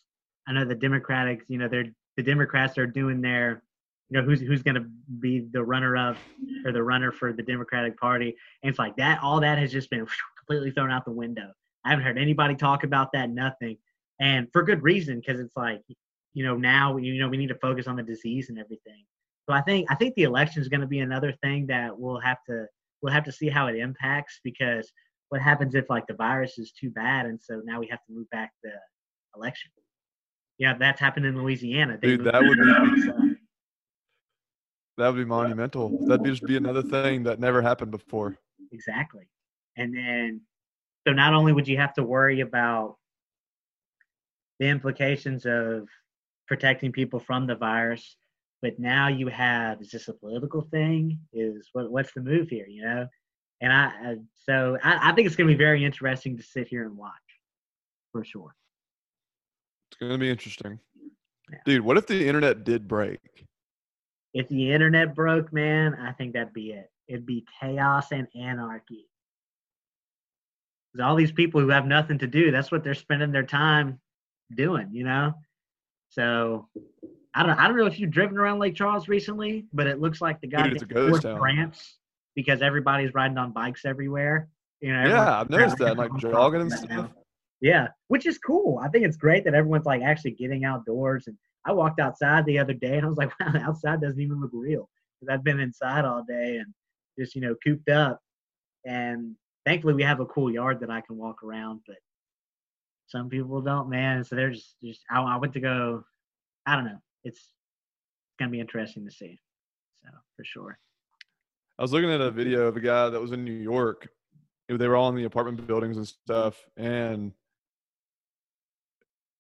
I 0.49 0.53
know 0.53 0.65
the 0.65 0.75
Democrats, 0.75 1.43
you 1.49 1.59
know, 1.59 1.69
they're 1.69 1.93
the 2.17 2.23
Democrats 2.23 2.79
are 2.79 2.87
doing 2.87 3.21
their 3.21 3.63
you 4.11 4.21
know 4.21 4.27
who's 4.27 4.41
who's 4.41 4.63
going 4.63 4.75
to 4.75 4.87
be 5.21 5.47
the 5.53 5.63
runner 5.63 5.97
up 5.97 6.17
or 6.65 6.73
the 6.73 6.83
runner 6.83 7.13
for 7.13 7.33
the 7.33 7.43
Democratic 7.43 7.99
Party, 7.99 8.35
and 8.63 8.71
it's 8.71 8.79
like 8.79 8.97
that. 8.97 9.21
All 9.23 9.41
that 9.41 9.59
has 9.59 9.71
just 9.73 9.89
been 9.89 10.07
completely 10.39 10.73
thrown 10.73 10.91
out 10.91 11.05
the 11.05 11.13
window. 11.13 11.53
I 11.85 11.91
haven't 11.91 12.05
heard 12.05 12.19
anybody 12.19 12.55
talk 12.57 12.83
about 12.83 13.13
that. 13.13 13.31
Nothing, 13.31 13.79
and 14.21 14.49
for 14.53 14.63
good 14.63 14.83
reason 14.83 15.21
because 15.21 15.41
it's 15.41 15.57
like 15.57 15.81
you 16.35 16.45
know 16.45 16.57
now 16.57 16.97
you 16.97 17.21
know 17.21 17.29
we 17.29 17.37
need 17.37 17.49
to 17.49 17.55
focus 17.57 17.87
on 17.87 17.97
the 17.97 18.03
disease 18.03 18.51
and 18.51 18.59
everything. 18.59 19.05
So 19.49 19.55
I 19.55 19.63
think 19.63 19.91
I 19.91 19.95
think 19.95 20.15
the 20.17 20.25
election 20.25 20.61
is 20.61 20.69
going 20.69 20.81
to 20.81 20.87
be 20.87 21.01
another 21.01 21.33
thing 21.43 21.67
that 21.69 21.97
we'll 21.97 22.21
have 22.21 22.39
to 22.49 22.67
we'll 23.03 23.13
have 23.13 23.25
to 23.25 23.33
see 23.33 23.49
how 23.49 23.69
it 23.69 23.77
impacts 23.77 24.41
because 24.43 24.91
what 25.29 25.41
happens 25.41 25.77
if 25.77 25.89
like 25.89 26.09
the 26.09 26.15
virus 26.15 26.59
is 26.59 26.73
too 26.73 26.91
bad 26.91 27.27
and 27.27 27.41
so 27.41 27.63
now 27.65 27.79
we 27.79 27.87
have 27.87 28.05
to 28.07 28.13
move 28.13 28.29
back 28.31 28.51
the 28.65 28.73
election. 29.37 29.71
Yeah, 30.59 30.75
that's 30.79 31.01
happened 31.01 31.25
in 31.25 31.41
Louisiana. 31.41 31.99
They 32.03 32.17
Dude, 32.17 32.25
that 32.25 32.43
would 32.43 32.59
be 32.59 33.37
that 34.99 35.09
would 35.09 35.17
be 35.17 35.25
monumental. 35.25 36.07
That'd 36.07 36.23
be 36.23 36.31
just 36.31 36.45
be 36.45 36.57
another 36.57 36.83
thing 36.83 37.23
that 37.25 37.41
never 37.41 37.63
happened 37.63 37.91
before. 37.91 38.37
Exactly. 38.73 39.29
And 39.77 39.95
then, 39.95 40.41
so 41.07 41.13
not 41.13 41.35
only 41.35 41.53
would 41.53 41.69
you 41.69 41.79
have 41.79 41.95
to 41.95 42.03
worry 42.03 42.41
about 42.41 42.97
the 44.59 44.67
implications 44.67 45.47
of 45.47 45.89
protecting 46.47 46.93
people 46.93 47.19
from 47.19 47.47
the 47.47 47.55
virus, 47.55 48.17
but 48.63 48.79
now 48.79 49.09
you 49.09 49.29
have 49.29 49.81
is 49.81 49.91
this 49.91 50.09
a 50.09 50.13
political 50.13 50.61
thing? 50.61 51.19
Is 51.33 51.69
what 51.73 51.91
what's 51.91 52.13
the 52.13 52.21
move 52.21 52.49
here? 52.49 52.67
You 52.69 52.83
know, 52.83 53.09
and 53.61 53.73
I, 53.73 53.85
I 53.87 54.17
so 54.37 54.77
I, 54.85 55.11
I 55.11 55.13
think 55.13 55.27
it's 55.27 55.37
going 55.37 55.49
to 55.49 55.55
be 55.55 55.59
very 55.59 55.85
interesting 55.85 56.37
to 56.37 56.43
sit 56.43 56.69
here 56.69 56.85
and 56.85 56.97
watch, 56.97 57.13
for 58.13 58.23
sure. 58.25 58.55
It's 59.91 59.99
going 59.99 60.13
to 60.13 60.19
be 60.19 60.31
interesting, 60.31 60.79
yeah. 61.51 61.59
dude. 61.65 61.83
What 61.83 61.97
if 61.97 62.07
the 62.07 62.27
internet 62.27 62.65
did 62.65 62.87
break? 62.87 63.47
If 64.33 64.49
the 64.49 64.73
internet 64.73 65.15
broke, 65.15 65.53
man, 65.53 65.95
I 65.95 66.13
think 66.13 66.35
that'd 66.35 66.53
be 66.53 66.73
it. 66.73 66.91
It'd 67.09 67.27
be 67.27 67.45
chaos 67.61 68.13
and 68.13 68.29
anarchy. 68.35 69.07
Because 70.93 71.05
all 71.05 71.17
these 71.17 71.33
people 71.33 71.61
who 71.61 71.69
have 71.69 71.87
nothing 71.87 72.19
to 72.19 72.27
do, 72.27 72.51
that's 72.51 72.71
what 72.71 72.85
they're 72.85 72.95
spending 72.95 73.33
their 73.33 73.45
time 73.45 74.01
doing, 74.55 74.89
you 74.93 75.05
know? 75.05 75.35
So 76.11 76.69
I 77.35 77.45
don't 77.45 77.59
I 77.59 77.69
don't 77.69 77.77
know 77.77 77.87
if 77.87 77.99
you've 77.99 78.11
driven 78.11 78.37
around 78.37 78.59
Lake 78.59 78.75
Charles 78.75 79.09
recently, 79.09 79.67
but 79.73 79.87
it 79.87 80.01
looks 80.01 80.21
like 80.21 80.41
the 80.41 80.49
guy 80.49 80.73
forced 80.93 81.23
grants 81.23 81.99
because 82.35 82.63
everybody's 82.63 83.15
riding 83.15 83.39
on 83.39 83.53
bikes 83.53 83.85
everywhere. 83.85 84.49
You 84.81 84.93
know, 84.93 85.09
yeah, 85.09 85.41
I've 85.41 85.51
noticed 85.51 85.79
that, 85.79 85.97
like 85.97 86.11
jogging 86.17 86.63
and 86.63 86.73
stuff. 86.73 86.91
Now. 86.91 87.11
Yeah, 87.61 87.89
which 88.09 88.27
is 88.27 88.39
cool. 88.39 88.79
I 88.79 88.89
think 88.89 89.05
it's 89.05 89.17
great 89.17 89.45
that 89.45 89.55
everyone's 89.55 89.85
like 89.85 90.03
actually 90.03 90.33
getting 90.33 90.65
outdoors 90.65 91.27
and 91.27 91.37
I 91.65 91.73
walked 91.73 92.01
outside 92.01 92.47
the 92.47 92.59
other 92.59 92.73
day 92.73 92.97
and 92.97 93.05
I 93.05 93.09
was 93.09 93.19
like, 93.19 93.33
wow, 93.41 93.53
outside 93.57 94.01
doesn't 94.01 94.21
even 94.21 94.41
look 94.41 94.51
real 94.53 94.89
because 95.21 95.33
I've 95.33 95.45
been 95.45 95.61
inside 95.61 96.05
all 96.05 96.25
day 96.27 96.57
and 96.57 96.73
just 97.19 97.35
you 97.35 97.41
know 97.41 97.55
cooped 97.65 97.89
up. 97.89 98.21
And 98.87 99.37
thankfully, 99.67 99.95
we 99.95 100.03
have 100.03 100.21
a 100.21 100.27
cool 100.27 100.51
yard 100.51 100.81
that 100.81 100.91
I 100.91 101.03
can 101.03 101.17
walk 101.17 101.43
around. 101.43 101.81
But 101.87 101.97
some 103.07 103.29
people 103.29 103.61
don't, 103.61 103.91
man. 103.91 104.25
So 104.25 104.37
they're 104.37 104.51
just 104.51 104.77
just 104.83 105.01
I, 105.11 105.21
I 105.21 105.37
went 105.37 105.53
to 105.55 105.61
go. 105.61 106.05
I 106.67 106.77
don't 106.77 106.85
know. 106.85 107.01
It's 107.25 107.53
gonna 108.39 108.51
be 108.51 108.61
interesting 108.61 109.05
to 109.05 109.11
see. 109.11 109.39
So 110.03 110.11
for 110.37 110.45
sure. 110.45 110.79
I 111.79 111.83
was 111.83 111.93
looking 111.93 112.11
at 112.11 112.21
a 112.21 112.31
video 112.31 112.67
of 112.67 112.77
a 112.77 112.81
guy 112.81 113.09
that 113.09 113.21
was 113.21 113.33
in 113.33 113.45
New 113.45 113.53
York. 113.53 114.09
They 114.69 114.87
were 114.87 114.97
all 114.97 115.09
in 115.09 115.17
the 115.17 115.25
apartment 115.25 115.67
buildings 115.67 115.97
and 115.97 116.07
stuff, 116.07 116.65
and 116.77 117.33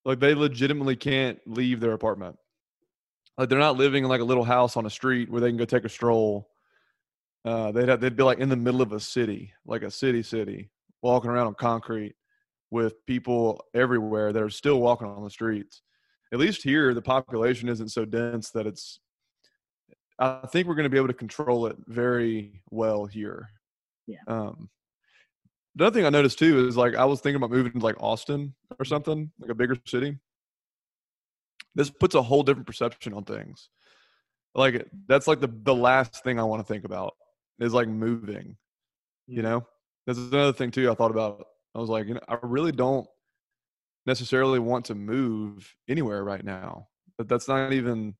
like 0.04 0.20
they 0.20 0.34
legitimately 0.34 0.96
can't 0.96 1.38
leave 1.46 1.80
their 1.80 1.92
apartment. 1.92 2.36
Like 3.36 3.48
they're 3.48 3.58
not 3.58 3.76
living 3.76 4.04
in 4.04 4.10
like 4.10 4.20
a 4.20 4.24
little 4.24 4.44
house 4.44 4.76
on 4.76 4.86
a 4.86 4.90
street 4.90 5.30
where 5.30 5.40
they 5.40 5.48
can 5.48 5.56
go 5.56 5.64
take 5.64 5.84
a 5.84 5.88
stroll. 5.88 6.48
Uh, 7.44 7.72
they'd 7.72 7.88
have, 7.88 8.00
they'd 8.00 8.16
be 8.16 8.22
like 8.22 8.38
in 8.38 8.48
the 8.48 8.56
middle 8.56 8.82
of 8.82 8.92
a 8.92 9.00
city, 9.00 9.52
like 9.64 9.82
a 9.82 9.90
city 9.90 10.22
city, 10.22 10.70
walking 11.02 11.30
around 11.30 11.46
on 11.46 11.54
concrete 11.54 12.14
with 12.70 13.04
people 13.06 13.64
everywhere 13.74 14.32
that 14.32 14.42
are 14.42 14.50
still 14.50 14.80
walking 14.80 15.08
on 15.08 15.24
the 15.24 15.30
streets. 15.30 15.82
At 16.32 16.38
least 16.38 16.62
here, 16.62 16.94
the 16.94 17.02
population 17.02 17.68
isn't 17.68 17.88
so 17.88 18.04
dense 18.04 18.50
that 18.50 18.66
it's. 18.66 19.00
I 20.18 20.46
think 20.52 20.68
we're 20.68 20.74
going 20.74 20.84
to 20.84 20.90
be 20.90 20.98
able 20.98 21.08
to 21.08 21.14
control 21.14 21.66
it 21.66 21.76
very 21.86 22.62
well 22.70 23.06
here. 23.06 23.48
Yeah. 24.06 24.18
Um, 24.26 24.68
the 25.80 25.86
other 25.86 25.94
thing 25.94 26.04
I 26.04 26.10
noticed 26.10 26.38
too 26.38 26.66
is 26.68 26.76
like 26.76 26.94
I 26.94 27.06
was 27.06 27.22
thinking 27.22 27.36
about 27.36 27.50
moving 27.50 27.72
to 27.72 27.78
like 27.78 27.96
Austin 28.00 28.54
or 28.70 28.76
mm-hmm. 28.76 28.84
something, 28.84 29.30
like 29.40 29.50
a 29.50 29.54
bigger 29.54 29.78
city. 29.86 30.18
This 31.74 31.88
puts 31.88 32.14
a 32.14 32.20
whole 32.20 32.42
different 32.42 32.66
perception 32.66 33.14
on 33.14 33.24
things. 33.24 33.70
Like 34.54 34.86
that's 35.08 35.26
like 35.26 35.40
the 35.40 35.50
the 35.62 35.74
last 35.74 36.22
thing 36.22 36.38
I 36.38 36.42
want 36.42 36.60
to 36.60 36.70
think 36.70 36.84
about 36.84 37.14
is 37.60 37.72
like 37.72 37.88
moving. 37.88 38.58
You 39.26 39.38
mm-hmm. 39.38 39.50
know, 39.50 39.66
that's 40.06 40.18
another 40.18 40.52
thing 40.52 40.70
too. 40.70 40.90
I 40.90 40.94
thought 40.94 41.12
about. 41.12 41.46
I 41.74 41.78
was 41.78 41.88
like, 41.88 42.08
you 42.08 42.14
know, 42.14 42.20
I 42.28 42.36
really 42.42 42.72
don't 42.72 43.06
necessarily 44.04 44.58
want 44.58 44.84
to 44.86 44.94
move 44.94 45.74
anywhere 45.88 46.22
right 46.22 46.44
now. 46.44 46.88
But 47.16 47.26
that's 47.26 47.48
not 47.48 47.72
even 47.72 48.16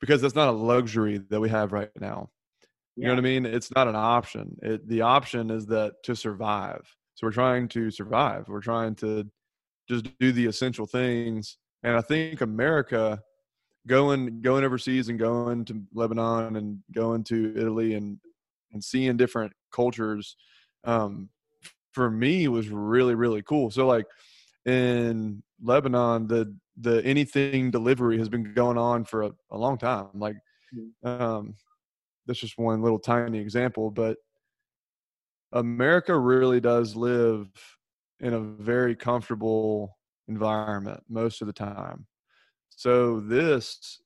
because 0.00 0.22
that's 0.22 0.34
not 0.34 0.48
a 0.48 0.52
luxury 0.52 1.20
that 1.28 1.40
we 1.40 1.50
have 1.50 1.72
right 1.72 1.90
now. 2.00 2.30
You 3.00 3.06
know 3.06 3.14
what 3.14 3.18
I 3.18 3.22
mean? 3.22 3.46
It's 3.46 3.74
not 3.74 3.88
an 3.88 3.96
option. 3.96 4.56
It, 4.62 4.86
the 4.88 5.02
option 5.02 5.50
is 5.50 5.66
that 5.66 6.02
to 6.04 6.14
survive. 6.14 6.82
So 7.14 7.26
we're 7.26 7.32
trying 7.32 7.68
to 7.68 7.90
survive. 7.90 8.48
We're 8.48 8.60
trying 8.60 8.94
to 8.96 9.26
just 9.88 10.06
do 10.18 10.32
the 10.32 10.46
essential 10.46 10.86
things. 10.86 11.56
And 11.82 11.96
I 11.96 12.00
think 12.00 12.40
America 12.40 13.22
going 13.86 14.42
going 14.42 14.64
overseas 14.64 15.08
and 15.08 15.18
going 15.18 15.64
to 15.66 15.82
Lebanon 15.94 16.56
and 16.56 16.80
going 16.92 17.24
to 17.24 17.54
Italy 17.56 17.94
and 17.94 18.18
and 18.72 18.84
seeing 18.84 19.16
different 19.16 19.52
cultures 19.72 20.36
um, 20.84 21.28
for 21.92 22.10
me 22.10 22.48
was 22.48 22.68
really 22.68 23.14
really 23.14 23.42
cool. 23.42 23.70
So 23.70 23.86
like 23.86 24.06
in 24.66 25.42
Lebanon, 25.62 26.26
the 26.26 26.54
the 26.78 27.04
anything 27.04 27.70
delivery 27.70 28.18
has 28.18 28.28
been 28.28 28.54
going 28.54 28.78
on 28.78 29.04
for 29.04 29.22
a, 29.22 29.32
a 29.50 29.58
long 29.58 29.78
time. 29.78 30.08
Like 30.14 30.36
um, 31.02 31.54
that's 32.26 32.40
just 32.40 32.58
one 32.58 32.82
little 32.82 32.98
tiny 32.98 33.38
example, 33.38 33.90
but 33.90 34.16
America 35.52 36.16
really 36.16 36.60
does 36.60 36.94
live 36.94 37.48
in 38.20 38.34
a 38.34 38.40
very 38.40 38.94
comfortable 38.94 39.96
environment 40.28 41.02
most 41.08 41.40
of 41.40 41.46
the 41.46 41.52
time. 41.52 42.06
So 42.70 43.20
this 43.20 44.00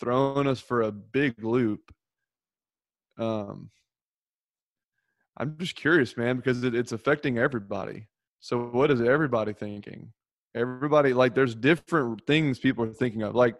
throwing 0.00 0.46
us 0.46 0.60
for 0.60 0.82
a 0.82 0.92
big 0.92 1.42
loop. 1.42 1.80
Um, 3.18 3.70
I'm 5.36 5.56
just 5.58 5.76
curious, 5.76 6.16
man, 6.16 6.36
because 6.36 6.64
it, 6.64 6.74
it's 6.74 6.92
affecting 6.92 7.38
everybody. 7.38 8.08
So 8.40 8.66
what 8.66 8.90
is 8.90 9.00
everybody 9.00 9.52
thinking? 9.52 10.12
Everybody 10.54 11.12
like 11.12 11.34
there's 11.34 11.54
different 11.54 12.26
things 12.26 12.58
people 12.58 12.84
are 12.84 12.92
thinking 12.92 13.22
of. 13.22 13.34
Like 13.34 13.56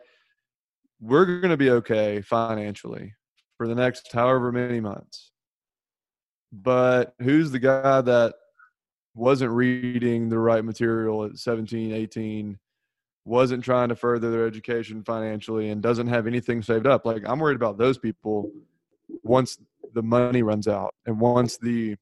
we're 1.01 1.41
going 1.41 1.51
to 1.51 1.57
be 1.57 1.71
okay 1.71 2.23
financially 2.23 3.13
for 3.57 3.67
the 3.67 3.75
next 3.75 4.13
however 4.13 4.53
many 4.53 4.81
months. 4.81 5.33
But 6.53 7.15
who's 7.21 7.51
the 7.51 7.59
guy 7.59 8.01
that 8.01 8.35
wasn't 9.15 9.53
reading 9.53 10.29
the 10.29 10.39
right 10.39 10.65
material 10.65 11.25
at 11.25 11.39
17, 11.39 11.93
18, 11.93 12.59
wasn't 13.25 13.65
trying 13.65 13.89
to 13.89 13.97
further 13.97 14.31
their 14.31 14.47
education 14.47 15.03
financially, 15.03 15.71
and 15.71 15.83
doesn't 15.83 16.07
have 16.07 16.27
anything 16.27 16.63
saved 16.63 16.87
up? 16.87 17.05
Like, 17.05 17.23
I'm 17.27 17.41
worried 17.41 17.57
about 17.57 17.79
those 17.79 17.99
people 17.99 18.51
once 19.23 19.59
the 19.95 20.03
money 20.03 20.43
runs 20.43 20.69
out 20.69 20.95
and 21.07 21.19
once 21.19 21.59
the 21.59 21.97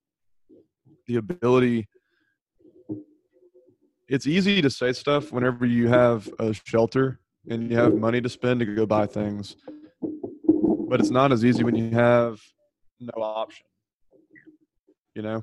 the 1.06 1.16
ability 1.16 1.86
it's 4.08 4.26
easy 4.26 4.60
to 4.60 4.70
say 4.70 4.92
stuff 4.92 5.32
whenever 5.32 5.66
you 5.66 5.88
have 5.88 6.28
a 6.38 6.52
shelter 6.52 7.20
and 7.48 7.70
you 7.70 7.76
have 7.76 7.94
money 7.94 8.20
to 8.20 8.28
spend 8.28 8.60
to 8.60 8.66
go 8.66 8.86
buy 8.86 9.06
things 9.06 9.56
but 10.94 11.00
it's 11.00 11.10
not 11.10 11.32
as 11.32 11.44
easy 11.44 11.64
when 11.64 11.74
you 11.74 11.90
have 11.90 12.40
no 13.00 13.20
option 13.20 13.66
you 15.16 15.22
know? 15.22 15.42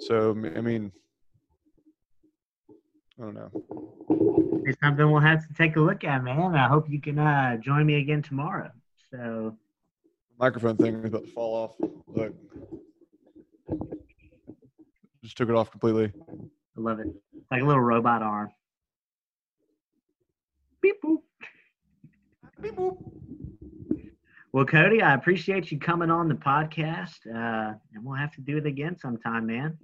So 0.00 0.30
i 0.30 0.60
mean 0.60 0.90
i 3.16 3.22
don't 3.22 3.34
know. 3.34 3.52
It's 4.66 4.80
something 4.80 5.08
we'll 5.08 5.20
have 5.20 5.46
to 5.46 5.54
take 5.54 5.76
a 5.76 5.80
look 5.80 6.02
at 6.02 6.24
man. 6.24 6.56
I 6.56 6.66
hope 6.66 6.90
you 6.90 7.00
can 7.00 7.16
uh, 7.16 7.58
join 7.58 7.86
me 7.86 8.00
again 8.00 8.22
tomorrow. 8.22 8.72
So 9.12 9.56
microphone 10.36 10.78
thing 10.78 10.96
is 10.96 11.04
about 11.04 11.26
to 11.26 11.30
fall 11.30 11.54
off. 11.54 11.76
Look. 12.08 12.34
Just 15.22 15.36
took 15.36 15.48
it 15.48 15.54
off 15.54 15.70
completely. 15.70 16.12
I 16.76 16.80
love 16.80 16.98
it. 16.98 17.06
Like 17.52 17.62
a 17.62 17.64
little 17.64 17.80
robot 17.80 18.22
arm. 18.22 18.50
Beep 20.82 21.00
boop. 21.04 21.18
Beep 22.60 22.74
boop 22.74 22.98
well, 24.54 24.64
Cody, 24.64 25.02
I 25.02 25.14
appreciate 25.14 25.72
you 25.72 25.80
coming 25.80 26.12
on 26.12 26.28
the 26.28 26.36
podcast, 26.36 27.26
uh, 27.26 27.74
and 27.92 28.04
we'll 28.04 28.14
have 28.14 28.32
to 28.36 28.40
do 28.40 28.56
it 28.56 28.66
again 28.66 28.96
sometime, 28.96 29.46
man. 29.46 29.76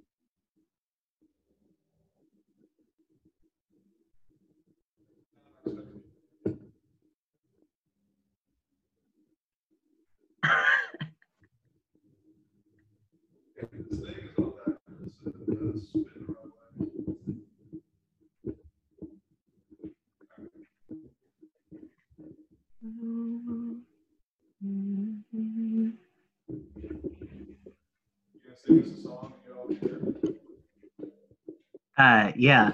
Uh, 31.96 32.32
yeah. 32.34 32.72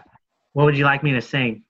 What 0.53 0.65
would 0.65 0.77
you 0.77 0.85
like 0.85 1.03
me 1.03 1.13
to 1.13 1.21
sing? 1.21 1.65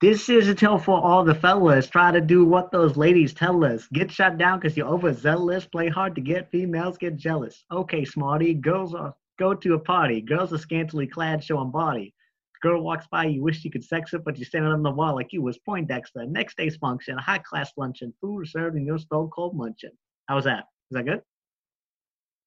This 0.00 0.28
is 0.28 0.48
a 0.48 0.54
tale 0.54 0.78
for 0.78 1.00
all 1.00 1.24
the 1.24 1.34
fellas. 1.34 1.88
Try 1.88 2.10
to 2.10 2.20
do 2.20 2.44
what 2.44 2.70
those 2.70 2.96
ladies 2.96 3.32
tell 3.32 3.64
us. 3.64 3.88
Get 3.92 4.10
shut 4.10 4.36
down 4.36 4.58
because 4.58 4.76
you're 4.76 4.88
overzealous. 4.88 5.64
Play 5.66 5.88
hard 5.88 6.14
to 6.16 6.20
get. 6.20 6.50
Females 6.50 6.98
get 6.98 7.16
jealous. 7.16 7.64
Okay, 7.70 8.04
smarty. 8.04 8.52
Girls 8.52 8.94
are 8.94 9.14
go 9.38 9.54
to 9.54 9.74
a 9.74 9.78
party. 9.78 10.20
Girls 10.20 10.52
are 10.52 10.58
scantily 10.58 11.06
clad, 11.06 11.42
showing 11.42 11.70
body. 11.70 12.14
Girl 12.62 12.82
walks 12.82 13.06
by, 13.10 13.24
you 13.26 13.42
wish 13.42 13.64
you 13.64 13.70
could 13.70 13.84
sex 13.84 14.12
it, 14.12 14.24
but 14.24 14.38
you're 14.38 14.46
standing 14.46 14.72
on 14.72 14.82
the 14.82 14.90
wall 14.90 15.14
like 15.14 15.32
you 15.32 15.42
was 15.42 15.58
Poindexter. 15.58 16.26
Next 16.26 16.56
day's 16.56 16.76
function, 16.76 17.18
a 17.18 17.22
high 17.22 17.38
class 17.38 17.72
luncheon, 17.76 18.12
food 18.20 18.48
served 18.48 18.76
in 18.76 18.86
your 18.86 18.98
stone 18.98 19.30
cold 19.30 19.56
munching. 19.56 19.90
How 20.26 20.34
was 20.36 20.44
that? 20.44 20.64
Was 20.90 20.96
that 20.98 21.04
good? 21.04 21.22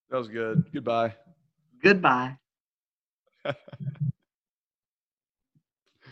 That 0.09 0.17
was 0.17 0.27
good. 0.27 0.65
Goodbye. 0.73 1.13
Goodbye. 1.83 2.37